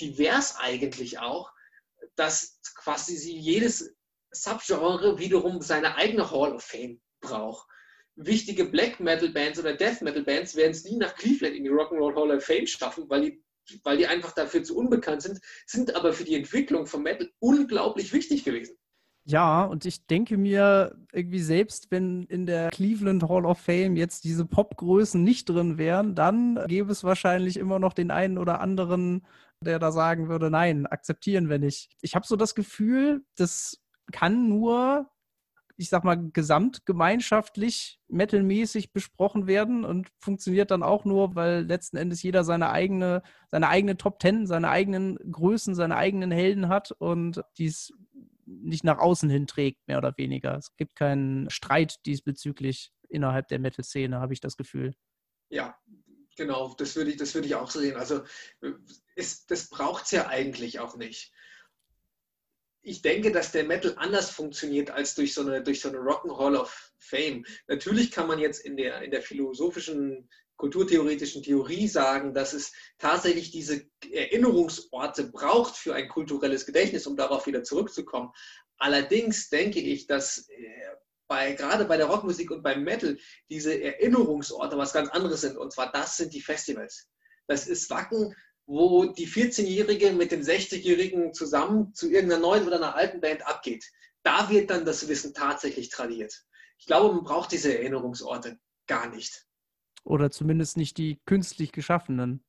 [0.00, 1.52] divers eigentlich auch,
[2.16, 3.94] dass quasi jedes
[4.30, 7.68] Subgenre wiederum seine eigene Hall of Fame braucht.
[8.16, 11.70] Wichtige Black Metal Bands oder Death Metal Bands werden es nie nach Cleveland in die
[11.70, 13.42] Rock'n'Roll Hall of Fame schaffen, weil die,
[13.84, 18.12] weil die einfach dafür zu unbekannt sind, sind aber für die Entwicklung von Metal unglaublich
[18.12, 18.76] wichtig gewesen.
[19.24, 24.24] Ja, und ich denke mir irgendwie selbst, wenn in der Cleveland Hall of Fame jetzt
[24.24, 29.24] diese Popgrößen nicht drin wären, dann gäbe es wahrscheinlich immer noch den einen oder anderen,
[29.64, 31.92] der da sagen würde, nein, akzeptieren wir nicht.
[32.00, 35.08] Ich habe so das Gefühl, das kann nur,
[35.76, 42.22] ich sag mal, gesamtgemeinschaftlich metalmäßig besprochen werden und funktioniert dann auch nur, weil letzten Endes
[42.22, 47.42] jeder seine eigene, seine eigene Top Ten, seine eigenen Größen, seine eigenen Helden hat und
[47.58, 47.92] dies
[48.44, 50.56] nicht nach außen hin trägt, mehr oder weniger.
[50.56, 54.94] Es gibt keinen Streit diesbezüglich innerhalb der Metal-Szene, habe ich das Gefühl.
[55.48, 55.76] Ja,
[56.36, 57.96] genau, das würde ich, das ich auch sehen.
[57.96, 58.22] Also
[59.14, 61.32] ist, das braucht es ja eigentlich auch nicht.
[62.82, 66.56] Ich denke, dass der Metal anders funktioniert als durch so eine, durch so eine Rock'n'Roll
[66.56, 67.44] of Fame.
[67.68, 73.50] Natürlich kann man jetzt in der, in der philosophischen kulturtheoretischen Theorie sagen, dass es tatsächlich
[73.50, 78.30] diese Erinnerungsorte braucht für ein kulturelles Gedächtnis, um darauf wieder zurückzukommen.
[78.78, 80.94] Allerdings denke ich, dass äh,
[81.28, 83.16] bei, gerade bei der Rockmusik und beim Metal
[83.48, 85.56] diese Erinnerungsorte was ganz anderes sind.
[85.56, 87.08] Und zwar das sind die Festivals.
[87.46, 88.34] Das ist Wacken,
[88.66, 93.84] wo die 14-Jährige mit dem 60-Jährigen zusammen zu irgendeiner neuen oder einer alten Band abgeht.
[94.22, 96.44] Da wird dann das Wissen tatsächlich tradiert.
[96.78, 99.46] Ich glaube, man braucht diese Erinnerungsorte gar nicht.
[100.04, 102.44] Oder zumindest nicht die künstlich geschaffenen.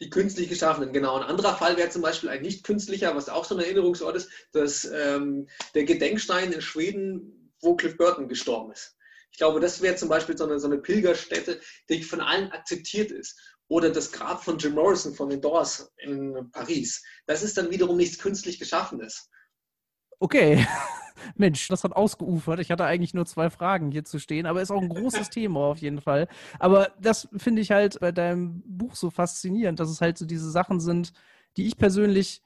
[0.00, 1.16] Die künstlich geschaffenen, genau.
[1.16, 4.30] Ein anderer Fall wäre zum Beispiel ein nicht künstlicher, was auch so ein Erinnerungsort ist,
[4.52, 8.96] dass ähm, der Gedenkstein in Schweden, wo Cliff Burton gestorben ist.
[9.32, 13.10] Ich glaube, das wäre zum Beispiel so eine, so eine Pilgerstätte, die von allen akzeptiert
[13.10, 13.57] ist.
[13.68, 17.04] Oder das Grab von Jim Morrison von den Doors in Paris.
[17.26, 19.30] Das ist dann wiederum nichts künstlich Geschaffenes.
[20.18, 20.66] Okay.
[21.36, 22.60] Mensch, das hat ausgeufert.
[22.60, 25.60] Ich hatte eigentlich nur zwei Fragen hier zu stehen, aber ist auch ein großes Thema
[25.60, 26.28] auf jeden Fall.
[26.58, 30.50] Aber das finde ich halt bei deinem Buch so faszinierend, dass es halt so diese
[30.50, 31.12] Sachen sind,
[31.56, 32.42] die ich persönlich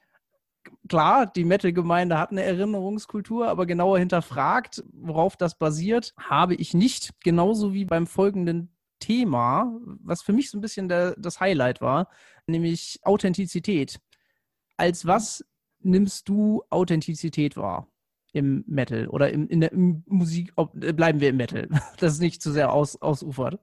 [0.87, 7.11] klar, die Metal-Gemeinde hat eine Erinnerungskultur, aber genauer hinterfragt, worauf das basiert, habe ich nicht.
[7.23, 8.72] Genauso wie beim folgenden
[9.03, 12.09] Thema, was für mich so ein bisschen der, das Highlight war,
[12.47, 13.99] nämlich Authentizität.
[14.77, 15.45] Als was
[15.79, 17.87] nimmst du Authentizität wahr?
[18.33, 22.13] im Metal oder im, in der im Musik, ob, äh, bleiben wir im Metal, dass
[22.13, 23.59] es nicht zu sehr aus, ausufert.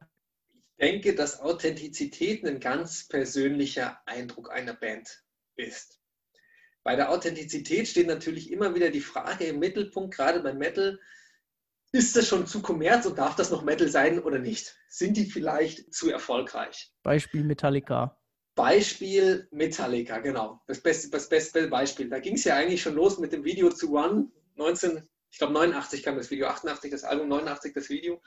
[0.53, 5.24] Ich denke, dass Authentizität ein ganz persönlicher Eindruck einer Band
[5.57, 6.01] ist.
[6.82, 10.99] Bei der Authentizität steht natürlich immer wieder die Frage im Mittelpunkt, gerade beim Metal,
[11.93, 14.76] ist das schon zu kommerz und darf das noch Metal sein oder nicht?
[14.88, 16.93] Sind die vielleicht zu erfolgreich?
[17.03, 18.16] Beispiel Metallica.
[18.55, 20.61] Beispiel Metallica, genau.
[20.66, 22.09] Das beste, das beste Beispiel.
[22.09, 25.53] Da ging es ja eigentlich schon los mit dem Video zu One, 19, ich glaube
[25.55, 28.20] 89 kam das Video, 88 das Album, 89 das Video,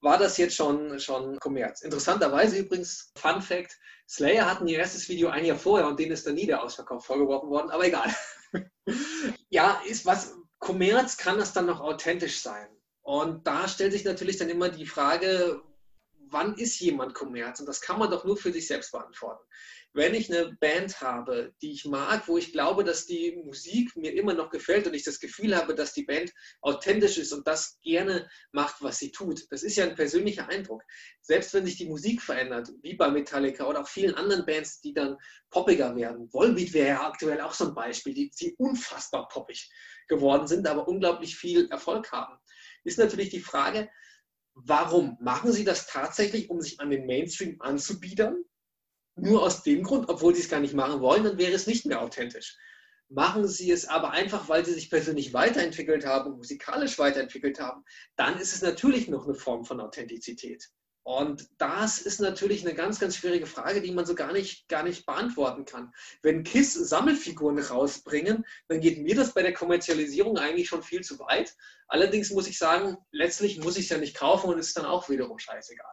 [0.00, 1.82] war das jetzt schon, schon Kommerz.
[1.82, 3.78] Interessanterweise übrigens, Fun Fact,
[4.08, 7.04] Slayer hatten ihr erstes Video ein Jahr vorher und denen ist dann nie der Ausverkauf
[7.04, 8.14] vorgeworfen worden, aber egal.
[9.50, 12.68] ja, ist was, Kommerz kann das dann noch authentisch sein?
[13.08, 15.62] Und da stellt sich natürlich dann immer die Frage,
[16.28, 17.58] wann ist jemand Kommerz?
[17.58, 19.42] Und das kann man doch nur für sich selbst beantworten
[19.94, 24.12] wenn ich eine Band habe, die ich mag, wo ich glaube, dass die Musik mir
[24.12, 27.78] immer noch gefällt und ich das Gefühl habe, dass die Band authentisch ist und das
[27.82, 29.46] gerne macht, was sie tut.
[29.50, 30.82] Das ist ja ein persönlicher Eindruck.
[31.20, 34.92] Selbst wenn sich die Musik verändert, wie bei Metallica oder auch vielen anderen Bands, die
[34.92, 35.16] dann
[35.50, 36.32] poppiger werden.
[36.32, 39.70] Volbeat wäre ja aktuell auch so ein Beispiel, die, die unfassbar poppig
[40.06, 42.38] geworden sind, aber unglaublich viel Erfolg haben.
[42.84, 43.88] Ist natürlich die Frage,
[44.54, 48.44] warum machen sie das tatsächlich, um sich an den Mainstream anzubiedern?
[49.20, 51.86] nur aus dem Grund, obwohl sie es gar nicht machen wollen, dann wäre es nicht
[51.86, 52.56] mehr authentisch.
[53.08, 57.84] Machen sie es aber einfach, weil sie sich persönlich weiterentwickelt haben, musikalisch weiterentwickelt haben,
[58.16, 60.68] dann ist es natürlich noch eine Form von Authentizität.
[61.08, 64.82] Und das ist natürlich eine ganz, ganz schwierige Frage, die man so gar nicht, gar
[64.82, 65.90] nicht beantworten kann.
[66.20, 71.18] Wenn KISS Sammelfiguren rausbringen, dann geht mir das bei der Kommerzialisierung eigentlich schon viel zu
[71.18, 71.54] weit.
[71.86, 75.08] Allerdings muss ich sagen, letztlich muss ich es ja nicht kaufen und ist dann auch
[75.08, 75.90] wiederum scheißegal.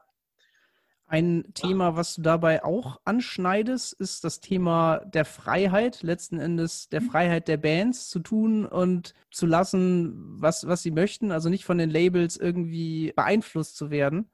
[1.07, 6.99] Ein Thema, was du dabei auch anschneidest, ist das Thema der Freiheit, letzten Endes der
[6.99, 7.11] mhm.
[7.11, 11.77] Freiheit der Bands zu tun und zu lassen, was, was sie möchten, also nicht von
[11.77, 14.29] den Labels irgendwie beeinflusst zu werden.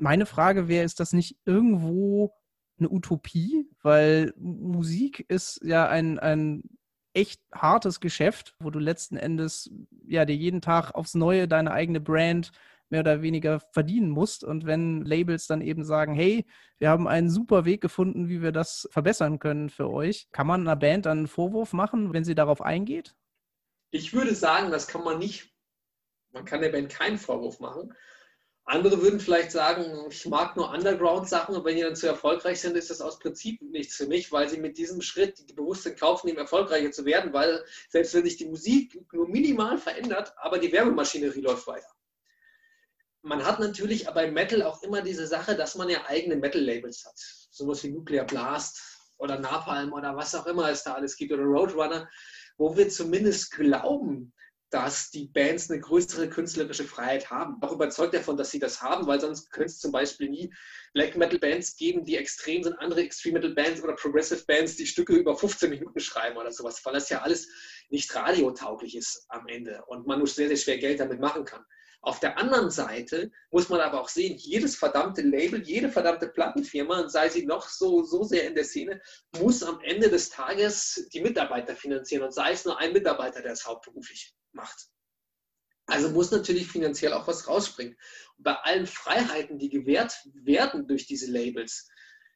[0.00, 2.32] Meine Frage wäre, ist das nicht irgendwo
[2.78, 3.70] eine Utopie?
[3.82, 6.62] Weil Musik ist ja ein, ein
[7.12, 9.70] echt hartes Geschäft, wo du letzten Endes
[10.06, 12.50] ja dir jeden Tag aufs Neue deine eigene Brand
[12.88, 14.42] mehr oder weniger verdienen musst.
[14.42, 16.46] Und wenn Labels dann eben sagen, hey,
[16.78, 20.62] wir haben einen super Weg gefunden, wie wir das verbessern können für euch, kann man
[20.62, 23.14] einer Band dann einen Vorwurf machen, wenn sie darauf eingeht?
[23.90, 25.52] Ich würde sagen, das kann man nicht.
[26.32, 27.92] Man kann der Band keinen Vorwurf machen.
[28.64, 32.76] Andere würden vielleicht sagen, ich mag nur Underground-Sachen und wenn die dann zu erfolgreich sind,
[32.76, 35.96] ist das aus Prinzip nichts für mich, weil sie mit diesem Schritt die bewusst in
[35.96, 40.58] Kauf nehmen, erfolgreicher zu werden, weil selbst wenn sich die Musik nur minimal verändert, aber
[40.58, 41.88] die Werbemaschinerie läuft weiter.
[43.22, 47.04] Man hat natürlich aber im Metal auch immer diese Sache, dass man ja eigene Metal-Labels
[47.04, 47.18] hat.
[47.50, 48.80] Sowas wie Nuclear Blast
[49.18, 52.08] oder Napalm oder was auch immer es da alles gibt oder Roadrunner,
[52.56, 54.32] wo wir zumindest glauben,
[54.70, 57.60] dass die Bands eine größere künstlerische Freiheit haben.
[57.60, 60.54] Auch überzeugt davon, dass sie das haben, weil sonst könnte es zum Beispiel nie
[60.94, 64.86] Black Metal Bands geben, die extrem sind, andere Extreme Metal Bands oder Progressive Bands, die
[64.86, 67.48] Stücke über 15 Minuten schreiben oder sowas, weil das ja alles
[67.88, 71.64] nicht radiotauglich ist am Ende und man nur sehr, sehr schwer Geld damit machen kann.
[72.02, 77.08] Auf der anderen Seite muss man aber auch sehen, jedes verdammte Label, jede verdammte Plattenfirma,
[77.08, 79.02] sei sie noch so, so sehr in der Szene,
[79.38, 83.52] muss am Ende des Tages die Mitarbeiter finanzieren und sei es nur ein Mitarbeiter, der
[83.52, 84.88] es hauptberuflich macht.
[85.86, 87.96] Also muss natürlich finanziell auch was rausspringen.
[88.36, 91.88] Und bei allen Freiheiten, die gewährt werden durch diese Labels,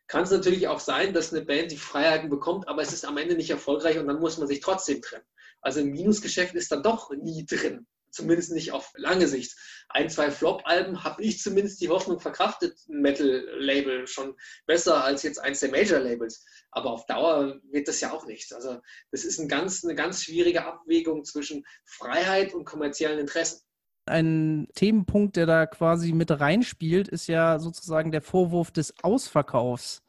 [0.07, 3.17] kann es natürlich auch sein, dass eine Band die Freiheiten bekommt, aber es ist am
[3.17, 5.25] Ende nicht erfolgreich und dann muss man sich trotzdem trennen.
[5.61, 9.57] Also ein Minusgeschäft ist dann doch nie drin zumindest nicht auf lange Sicht.
[9.89, 14.37] Ein, zwei Flop-Alben habe ich zumindest die Hoffnung verkraftet, ein Metal-Label schon
[14.67, 16.45] besser als jetzt eins der Major-Labels.
[16.71, 18.53] Aber auf Dauer wird das ja auch nichts.
[18.53, 23.61] Also das ist ein ganz, eine ganz schwierige Abwägung zwischen Freiheit und kommerziellen Interessen.
[24.07, 30.04] Ein Themenpunkt, der da quasi mit reinspielt, ist ja sozusagen der Vorwurf des Ausverkaufs.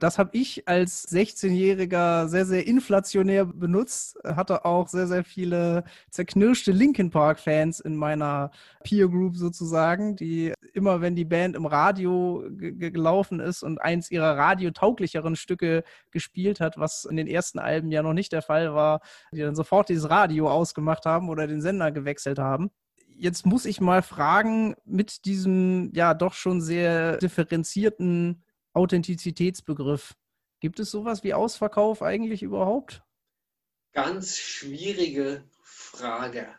[0.00, 4.18] Das habe ich als 16-Jähriger sehr, sehr inflationär benutzt.
[4.24, 8.50] Hatte auch sehr, sehr viele zerknirschte Linkin Park-Fans in meiner
[8.82, 14.36] Peer Group sozusagen, die immer, wenn die Band im Radio gelaufen ist und eins ihrer
[14.36, 19.00] radiotauglicheren Stücke gespielt hat, was in den ersten Alben ja noch nicht der Fall war,
[19.32, 22.70] die dann sofort dieses Radio ausgemacht haben oder den Sender gewechselt haben
[23.16, 28.42] jetzt muss ich mal fragen, mit diesem ja doch schon sehr differenzierten
[28.74, 30.14] Authentizitätsbegriff.
[30.60, 33.02] Gibt es sowas wie Ausverkauf eigentlich überhaupt?
[33.92, 36.54] Ganz schwierige Frage.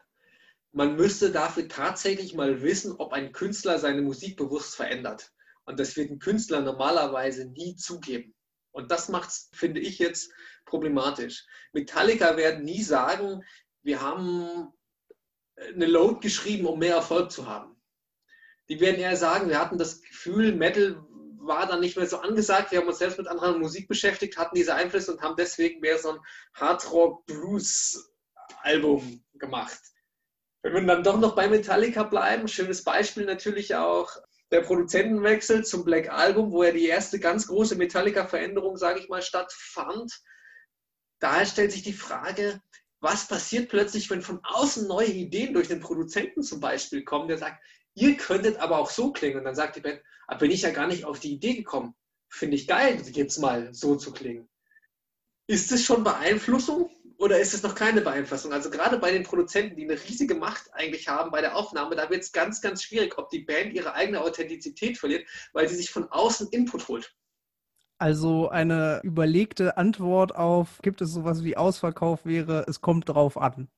[0.71, 5.31] Man müsste dafür tatsächlich mal wissen, ob ein Künstler seine Musik bewusst verändert.
[5.65, 8.35] Und das wird ein Künstler normalerweise nie zugeben.
[8.71, 10.31] Und das macht es, finde ich, jetzt
[10.65, 11.45] problematisch.
[11.73, 13.43] Metallica werden nie sagen,
[13.83, 14.73] wir haben
[15.57, 17.81] eine Load geschrieben, um mehr Erfolg zu haben.
[18.67, 21.04] Die werden eher sagen, wir hatten das Gefühl, Metal
[21.45, 22.71] war dann nicht mehr so angesagt.
[22.71, 25.97] Wir haben uns selbst mit anderer Musik beschäftigt, hatten diese Einflüsse und haben deswegen mehr
[25.99, 26.19] so ein
[26.55, 29.79] Hardrock-Blues-Album gemacht.
[30.61, 34.11] Wenn wir dann doch noch bei Metallica bleiben, schönes Beispiel natürlich auch
[34.51, 39.21] der Produzentenwechsel zum Black Album, wo ja die erste ganz große Metallica-Veränderung, sage ich mal,
[39.21, 40.21] stattfand.
[41.19, 42.61] Daher stellt sich die Frage,
[42.99, 47.37] was passiert plötzlich, wenn von außen neue Ideen durch den Produzenten zum Beispiel kommen, der
[47.37, 47.63] sagt,
[47.95, 49.39] ihr könntet aber auch so klingen.
[49.39, 51.95] Und dann sagt die Band, aber bin ich ja gar nicht auf die Idee gekommen.
[52.29, 54.47] Finde ich geil, jetzt mal so zu klingen.
[55.47, 58.51] Ist es schon Beeinflussung oder ist es noch keine Beeinflussung?
[58.51, 62.09] Also gerade bei den Produzenten, die eine riesige Macht eigentlich haben bei der Aufnahme, da
[62.09, 65.91] wird es ganz, ganz schwierig, ob die Band ihre eigene Authentizität verliert, weil sie sich
[65.91, 67.15] von außen Input holt.
[67.97, 73.69] Also eine überlegte Antwort auf, gibt es sowas wie Ausverkauf wäre, es kommt drauf an.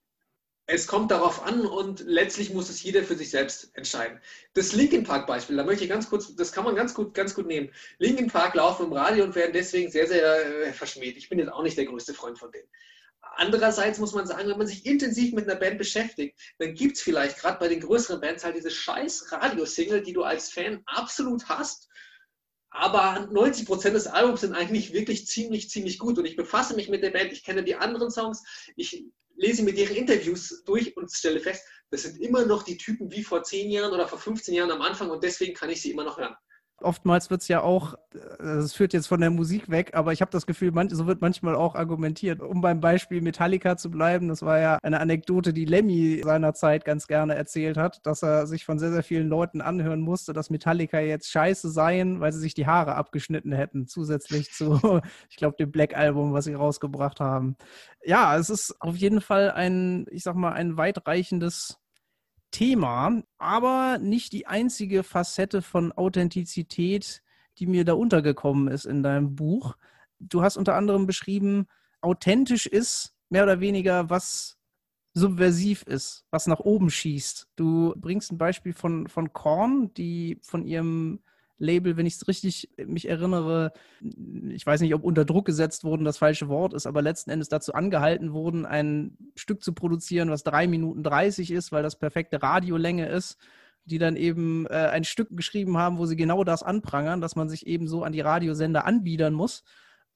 [0.70, 4.20] Es kommt darauf an und letztlich muss es jeder für sich selbst entscheiden.
[4.53, 7.34] Das Linkin Park Beispiel, da möchte ich ganz kurz, das kann man ganz gut, ganz
[7.34, 7.72] gut nehmen.
[7.99, 11.15] Linkin Park laufen im Radio und werden deswegen sehr, sehr äh, verschmäht.
[11.15, 12.68] Ich bin jetzt auch nicht der größte Freund von denen.
[13.38, 17.01] Andererseits muss man sagen, wenn man sich intensiv mit einer Band beschäftigt, dann gibt es
[17.01, 21.47] vielleicht gerade bei den größeren Bands halt diese scheiß Radiosingle, die du als Fan absolut
[21.47, 21.88] hast.
[22.72, 26.20] Aber 90 Prozent des Albums sind eigentlich wirklich ziemlich, ziemlich gut.
[26.20, 28.43] Und ich befasse mich mit der Band, ich kenne die anderen Songs,
[28.76, 29.05] ich
[29.38, 33.23] lese mir deren Interviews durch und stelle fest, das sind immer noch die Typen wie
[33.23, 36.03] vor 10 Jahren oder vor 15 Jahren am Anfang und deswegen kann ich sie immer
[36.03, 36.35] noch hören.
[36.82, 37.95] Oftmals wird es ja auch,
[38.39, 41.21] es führt jetzt von der Musik weg, aber ich habe das Gefühl, man, so wird
[41.21, 42.39] manchmal auch argumentiert.
[42.39, 47.07] Um beim Beispiel Metallica zu bleiben, das war ja eine Anekdote, die Lemmy seinerzeit ganz
[47.07, 50.99] gerne erzählt hat, dass er sich von sehr, sehr vielen Leuten anhören musste, dass Metallica
[50.99, 55.71] jetzt scheiße seien, weil sie sich die Haare abgeschnitten hätten, zusätzlich zu, ich glaube, dem
[55.71, 57.57] Black Album, was sie rausgebracht haben.
[58.03, 61.80] Ja, es ist auf jeden Fall ein, ich sag mal, ein weitreichendes
[62.52, 67.22] Thema, aber nicht die einzige Facette von Authentizität,
[67.58, 69.76] die mir da untergekommen ist in deinem Buch.
[70.20, 71.68] Du hast unter anderem beschrieben,
[72.02, 74.58] authentisch ist mehr oder weniger, was
[75.14, 77.48] subversiv ist, was nach oben schießt.
[77.56, 81.20] Du bringst ein Beispiel von, von Korn, die von ihrem
[81.60, 83.72] Label, wenn ich es richtig mich erinnere,
[84.49, 87.49] ich weiß nicht, ob unter Druck gesetzt wurden, das falsche Wort ist, aber letzten Endes
[87.49, 92.41] dazu angehalten wurden, ein Stück zu produzieren, was drei Minuten 30 ist, weil das perfekte
[92.41, 93.38] Radiolänge ist,
[93.86, 97.49] die dann eben äh, ein Stück geschrieben haben, wo sie genau das anprangern, dass man
[97.49, 99.64] sich eben so an die Radiosender anbiedern muss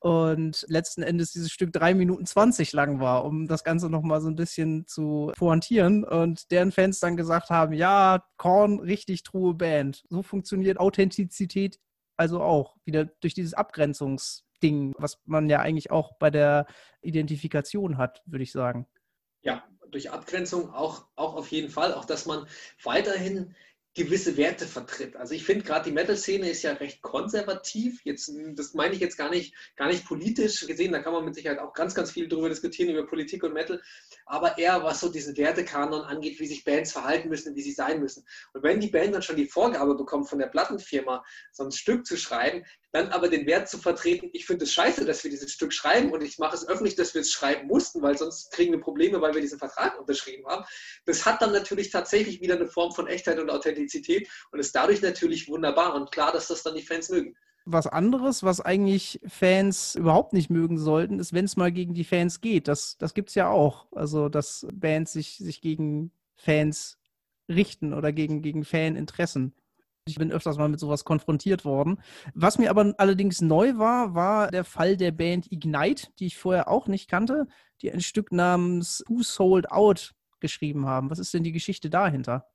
[0.01, 4.27] und letzten Endes dieses Stück drei Minuten 20 lang war, um das Ganze nochmal so
[4.27, 10.03] ein bisschen zu pointieren und deren Fans dann gesagt haben, ja, Korn, richtig true Band.
[10.09, 11.79] So funktioniert Authentizität
[12.21, 16.67] also auch wieder durch dieses Abgrenzungsding, was man ja eigentlich auch bei der
[17.01, 18.87] Identifikation hat, würde ich sagen.
[19.41, 22.45] Ja, durch Abgrenzung auch, auch auf jeden Fall, auch dass man
[22.83, 23.55] weiterhin
[23.93, 25.17] gewisse Werte vertritt.
[25.17, 27.99] Also ich finde gerade die Metal-Szene ist ja recht konservativ.
[28.05, 31.35] Jetzt, das meine ich jetzt gar nicht, gar nicht politisch gesehen, da kann man mit
[31.35, 33.81] Sicherheit auch ganz, ganz viel darüber diskutieren, über Politik und Metal,
[34.25, 37.99] aber eher was so diesen Wertekanon angeht, wie sich Bands verhalten müssen, wie sie sein
[37.99, 38.25] müssen.
[38.53, 41.21] Und wenn die Band dann schon die Vorgabe bekommt von der Plattenfirma,
[41.51, 42.63] so ein Stück zu schreiben,
[42.93, 46.11] dann aber den Wert zu vertreten, ich finde es scheiße, dass wir dieses Stück schreiben
[46.11, 49.21] und ich mache es öffentlich, dass wir es schreiben mussten, weil sonst kriegen wir Probleme,
[49.21, 50.65] weil wir diesen Vertrag unterschrieben haben.
[51.05, 53.80] Das hat dann natürlich tatsächlich wieder eine Form von Echtheit und Authentizität
[54.51, 57.35] und ist dadurch natürlich wunderbar und klar, dass das dann die Fans mögen.
[57.65, 62.03] Was anderes, was eigentlich Fans überhaupt nicht mögen sollten, ist, wenn es mal gegen die
[62.03, 62.67] Fans geht.
[62.67, 63.85] Das, das gibt es ja auch.
[63.91, 66.97] Also, dass Bands sich, sich gegen Fans
[67.47, 69.53] richten oder gegen, gegen Faninteressen.
[70.07, 72.01] Ich bin öfters mal mit sowas konfrontiert worden.
[72.33, 76.67] Was mir aber allerdings neu war, war der Fall der Band Ignite, die ich vorher
[76.67, 77.47] auch nicht kannte,
[77.83, 81.11] die ein Stück namens Who Sold Out geschrieben haben.
[81.11, 82.47] Was ist denn die Geschichte dahinter?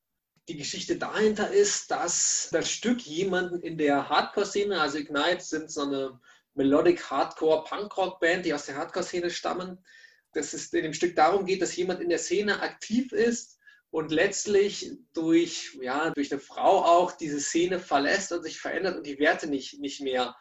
[0.49, 5.82] Die Geschichte dahinter ist, dass das Stück jemanden in der Hardcore-Szene, also Ignite sind so
[5.82, 6.20] eine
[6.55, 9.84] Melodic Hardcore Punkrock Band, die aus der Hardcore-Szene stammen,
[10.32, 13.59] dass es in dem Stück darum geht, dass jemand in der Szene aktiv ist
[13.90, 19.07] und letztlich durch, ja, durch eine Frau auch diese Szene verlässt und sich verändert und
[19.07, 20.36] die Werte nicht, nicht mehr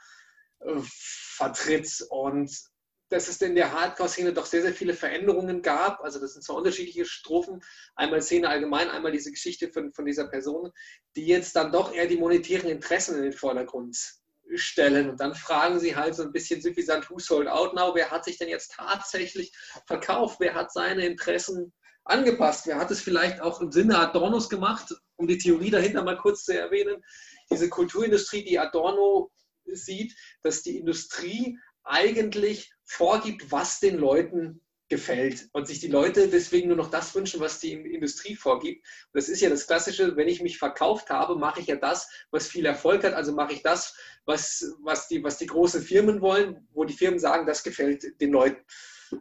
[0.59, 2.05] äh, vertritt.
[2.09, 2.51] Und
[3.09, 6.01] dass es in der Hardcore-Szene doch sehr, sehr viele Veränderungen gab.
[6.01, 7.61] Also das sind zwei unterschiedliche Strophen.
[7.95, 10.71] Einmal Szene allgemein, einmal diese Geschichte von, von dieser Person,
[11.15, 13.97] die jetzt dann doch eher die monetären Interessen in den Vordergrund
[14.55, 15.09] stellen.
[15.09, 17.93] Und dann fragen sie halt so ein bisschen suffisant, who sold out now?
[17.93, 19.51] Wer hat sich denn jetzt tatsächlich
[19.87, 20.39] verkauft?
[20.39, 21.73] Wer hat seine Interessen
[22.05, 22.67] angepasst.
[22.67, 26.45] Wer hat es vielleicht auch im Sinne Adornos gemacht, um die Theorie dahinter mal kurz
[26.45, 27.03] zu erwähnen?
[27.51, 29.31] Diese Kulturindustrie, die Adorno
[29.65, 36.67] sieht, dass die Industrie eigentlich vorgibt, was den Leuten gefällt und sich die Leute deswegen
[36.67, 38.85] nur noch das wünschen, was die Industrie vorgibt.
[39.13, 42.47] Das ist ja das Klassische, wenn ich mich verkauft habe, mache ich ja das, was
[42.47, 46.67] viel Erfolg hat, also mache ich das, was, was, die, was die großen Firmen wollen,
[46.71, 48.63] wo die Firmen sagen, das gefällt den Leuten.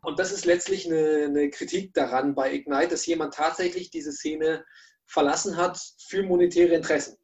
[0.03, 4.65] Und das ist letztlich eine, eine Kritik daran bei Ignite, dass jemand tatsächlich diese Szene
[5.07, 7.17] verlassen hat für monetäre Interessen.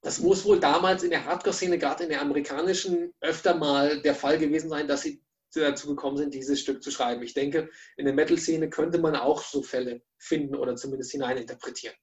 [0.00, 4.38] Das muss wohl damals in der Hardcore-Szene, gerade in der amerikanischen, öfter mal der Fall
[4.38, 5.22] gewesen sein, dass sie
[5.54, 7.22] dazu gekommen sind, dieses Stück zu schreiben.
[7.22, 11.96] Ich denke, in der Metal-Szene könnte man auch so Fälle finden oder zumindest hineininterpretieren.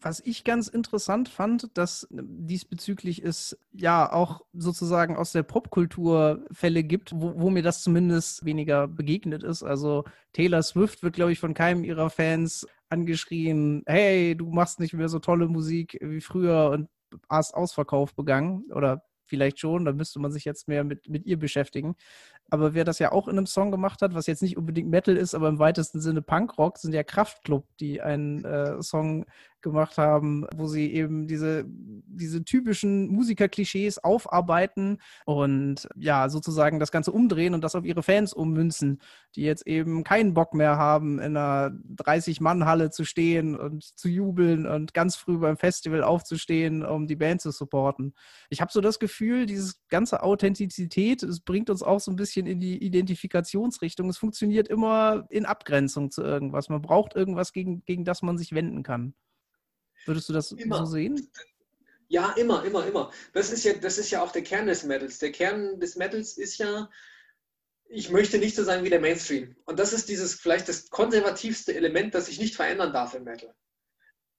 [0.00, 6.84] Was ich ganz interessant fand, dass diesbezüglich es ja auch sozusagen aus der Popkultur Fälle
[6.84, 9.62] gibt, wo, wo, mir das zumindest weniger begegnet ist.
[9.62, 10.04] Also
[10.34, 15.08] Taylor Swift wird, glaube ich, von keinem ihrer Fans angeschrien, hey, du machst nicht mehr
[15.08, 16.88] so tolle Musik wie früher und
[17.28, 21.96] Ausverkauf begangen oder vielleicht schon, dann müsste man sich jetzt mehr mit, mit ihr beschäftigen.
[22.50, 25.16] Aber wer das ja auch in einem Song gemacht hat, was jetzt nicht unbedingt Metal
[25.16, 29.26] ist, aber im weitesten Sinne Punkrock, sind ja Kraftklub, die einen äh, Song
[29.64, 37.10] gemacht haben, wo sie eben diese, diese typischen Musikerklischees aufarbeiten und ja, sozusagen das Ganze
[37.10, 39.00] umdrehen und das auf ihre Fans ummünzen,
[39.34, 44.66] die jetzt eben keinen Bock mehr haben, in einer 30-Mann-Halle zu stehen und zu jubeln
[44.66, 48.14] und ganz früh beim Festival aufzustehen, um die Band zu supporten.
[48.50, 52.33] Ich habe so das Gefühl, dieses ganze Authentizität, es bringt uns auch so ein bisschen
[52.36, 54.08] in die Identifikationsrichtung.
[54.08, 56.68] Es funktioniert immer in Abgrenzung zu irgendwas.
[56.68, 59.14] Man braucht irgendwas, gegen, gegen das man sich wenden kann.
[60.06, 60.78] Würdest du das immer.
[60.78, 61.28] so sehen?
[62.08, 63.10] Ja, immer, immer, immer.
[63.32, 65.18] Das ist ja, das ist ja auch der Kern des Metals.
[65.18, 66.90] Der Kern des Metals ist ja,
[67.88, 69.56] ich möchte nicht so sein wie der Mainstream.
[69.64, 73.54] Und das ist dieses vielleicht das konservativste Element, das sich nicht verändern darf im Metal.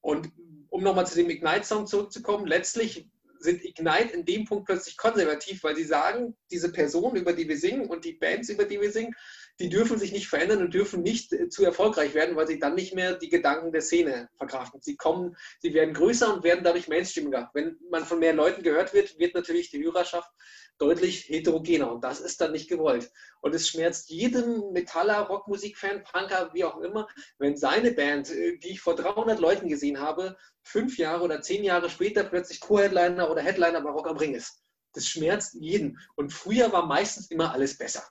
[0.01, 0.31] Und
[0.69, 3.09] um nochmal zu dem Ignite-Song zurückzukommen, letztlich
[3.39, 7.57] sind Ignite in dem Punkt plötzlich konservativ, weil sie sagen, diese Person, über die wir
[7.57, 9.15] singen und die Bands, über die wir singen,
[9.59, 12.75] die dürfen sich nicht verändern und dürfen nicht äh, zu erfolgreich werden, weil sie dann
[12.75, 14.81] nicht mehr die Gedanken der Szene verkraften.
[14.81, 17.49] Sie kommen, sie werden größer und werden dadurch Mainstreamiger.
[17.53, 20.29] Wenn man von mehr Leuten gehört wird, wird natürlich die Hörerschaft
[20.77, 23.11] deutlich heterogener und das ist dann nicht gewollt.
[23.41, 27.07] Und es schmerzt jedem Metaller, Rockmusikfan, Punker, wie auch immer,
[27.37, 31.63] wenn seine Band, äh, die ich vor 300 Leuten gesehen habe, fünf Jahre oder zehn
[31.63, 34.61] Jahre später plötzlich Co-Headliner oder Headliner bei Rock am Ring ist.
[34.93, 35.99] Das schmerzt jeden.
[36.15, 38.03] Und früher war meistens immer alles besser.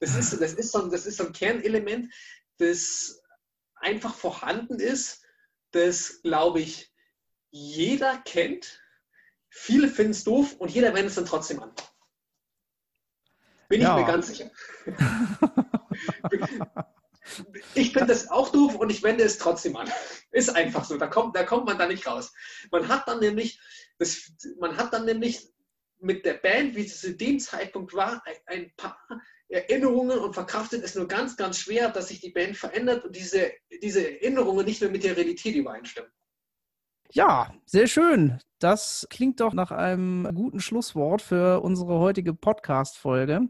[0.00, 2.12] Das ist, das ist, so, das ist so ein Kernelement,
[2.58, 3.20] das
[3.76, 5.22] einfach vorhanden ist,
[5.70, 6.92] das, glaube ich,
[7.50, 8.82] jeder kennt.
[9.48, 11.72] Viele finden es doof und jeder wendet es dann trotzdem an.
[13.68, 13.96] Bin ja.
[13.96, 14.50] ich mir ganz sicher.
[17.74, 19.90] ich finde das auch doof und ich wende es trotzdem an.
[20.30, 22.32] Ist einfach so, da kommt, da kommt man da nicht raus.
[22.70, 23.60] Man hat dann nämlich,
[23.98, 25.48] das, man hat dann nämlich
[25.98, 28.98] mit der Band, wie es zu dem Zeitpunkt war, ein paar
[29.48, 33.52] Erinnerungen und verkraftet es nur ganz, ganz schwer, dass sich die Band verändert und diese,
[33.82, 36.10] diese Erinnerungen nicht mehr mit der Realität übereinstimmen.
[37.12, 38.38] Ja, sehr schön.
[38.58, 43.42] Das klingt doch nach einem guten Schlusswort für unsere heutige Podcast-Folge.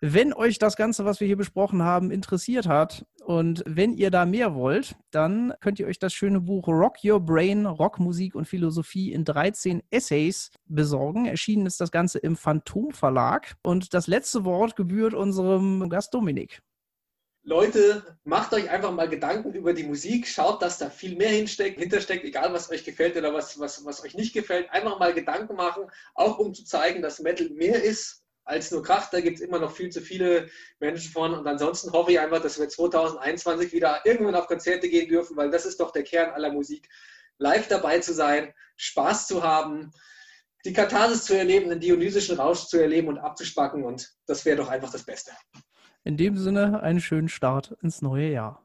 [0.00, 4.24] Wenn euch das Ganze, was wir hier besprochen haben, interessiert hat und wenn ihr da
[4.24, 9.12] mehr wollt, dann könnt ihr euch das schöne Buch Rock Your Brain, Rockmusik und Philosophie
[9.12, 11.26] in 13 Essays besorgen.
[11.26, 13.56] Erschienen ist das Ganze im Phantom Verlag.
[13.62, 16.62] Und das letzte Wort gebührt unserem Gast Dominik.
[17.48, 21.78] Leute, macht euch einfach mal Gedanken über die Musik, schaut, dass da viel mehr hinsteckt,
[21.78, 24.68] hintersteckt, egal was euch gefällt oder was, was, was euch nicht gefällt.
[24.72, 25.84] Einfach mal Gedanken machen,
[26.16, 29.12] auch um zu zeigen, dass Metal mehr ist als nur Kraft.
[29.12, 30.48] Da gibt es immer noch viel zu viele
[30.80, 31.34] Menschen von.
[31.34, 35.52] Und ansonsten hoffe ich einfach, dass wir 2021 wieder irgendwann auf Konzerte gehen dürfen, weil
[35.52, 36.88] das ist doch der Kern aller Musik.
[37.38, 39.92] Live dabei zu sein, Spaß zu haben,
[40.64, 43.84] die Katharsis zu erleben, den dionysischen Rausch zu erleben und abzuspacken.
[43.84, 45.30] Und das wäre doch einfach das Beste.
[46.06, 48.64] In dem Sinne einen schönen Start ins neue Jahr.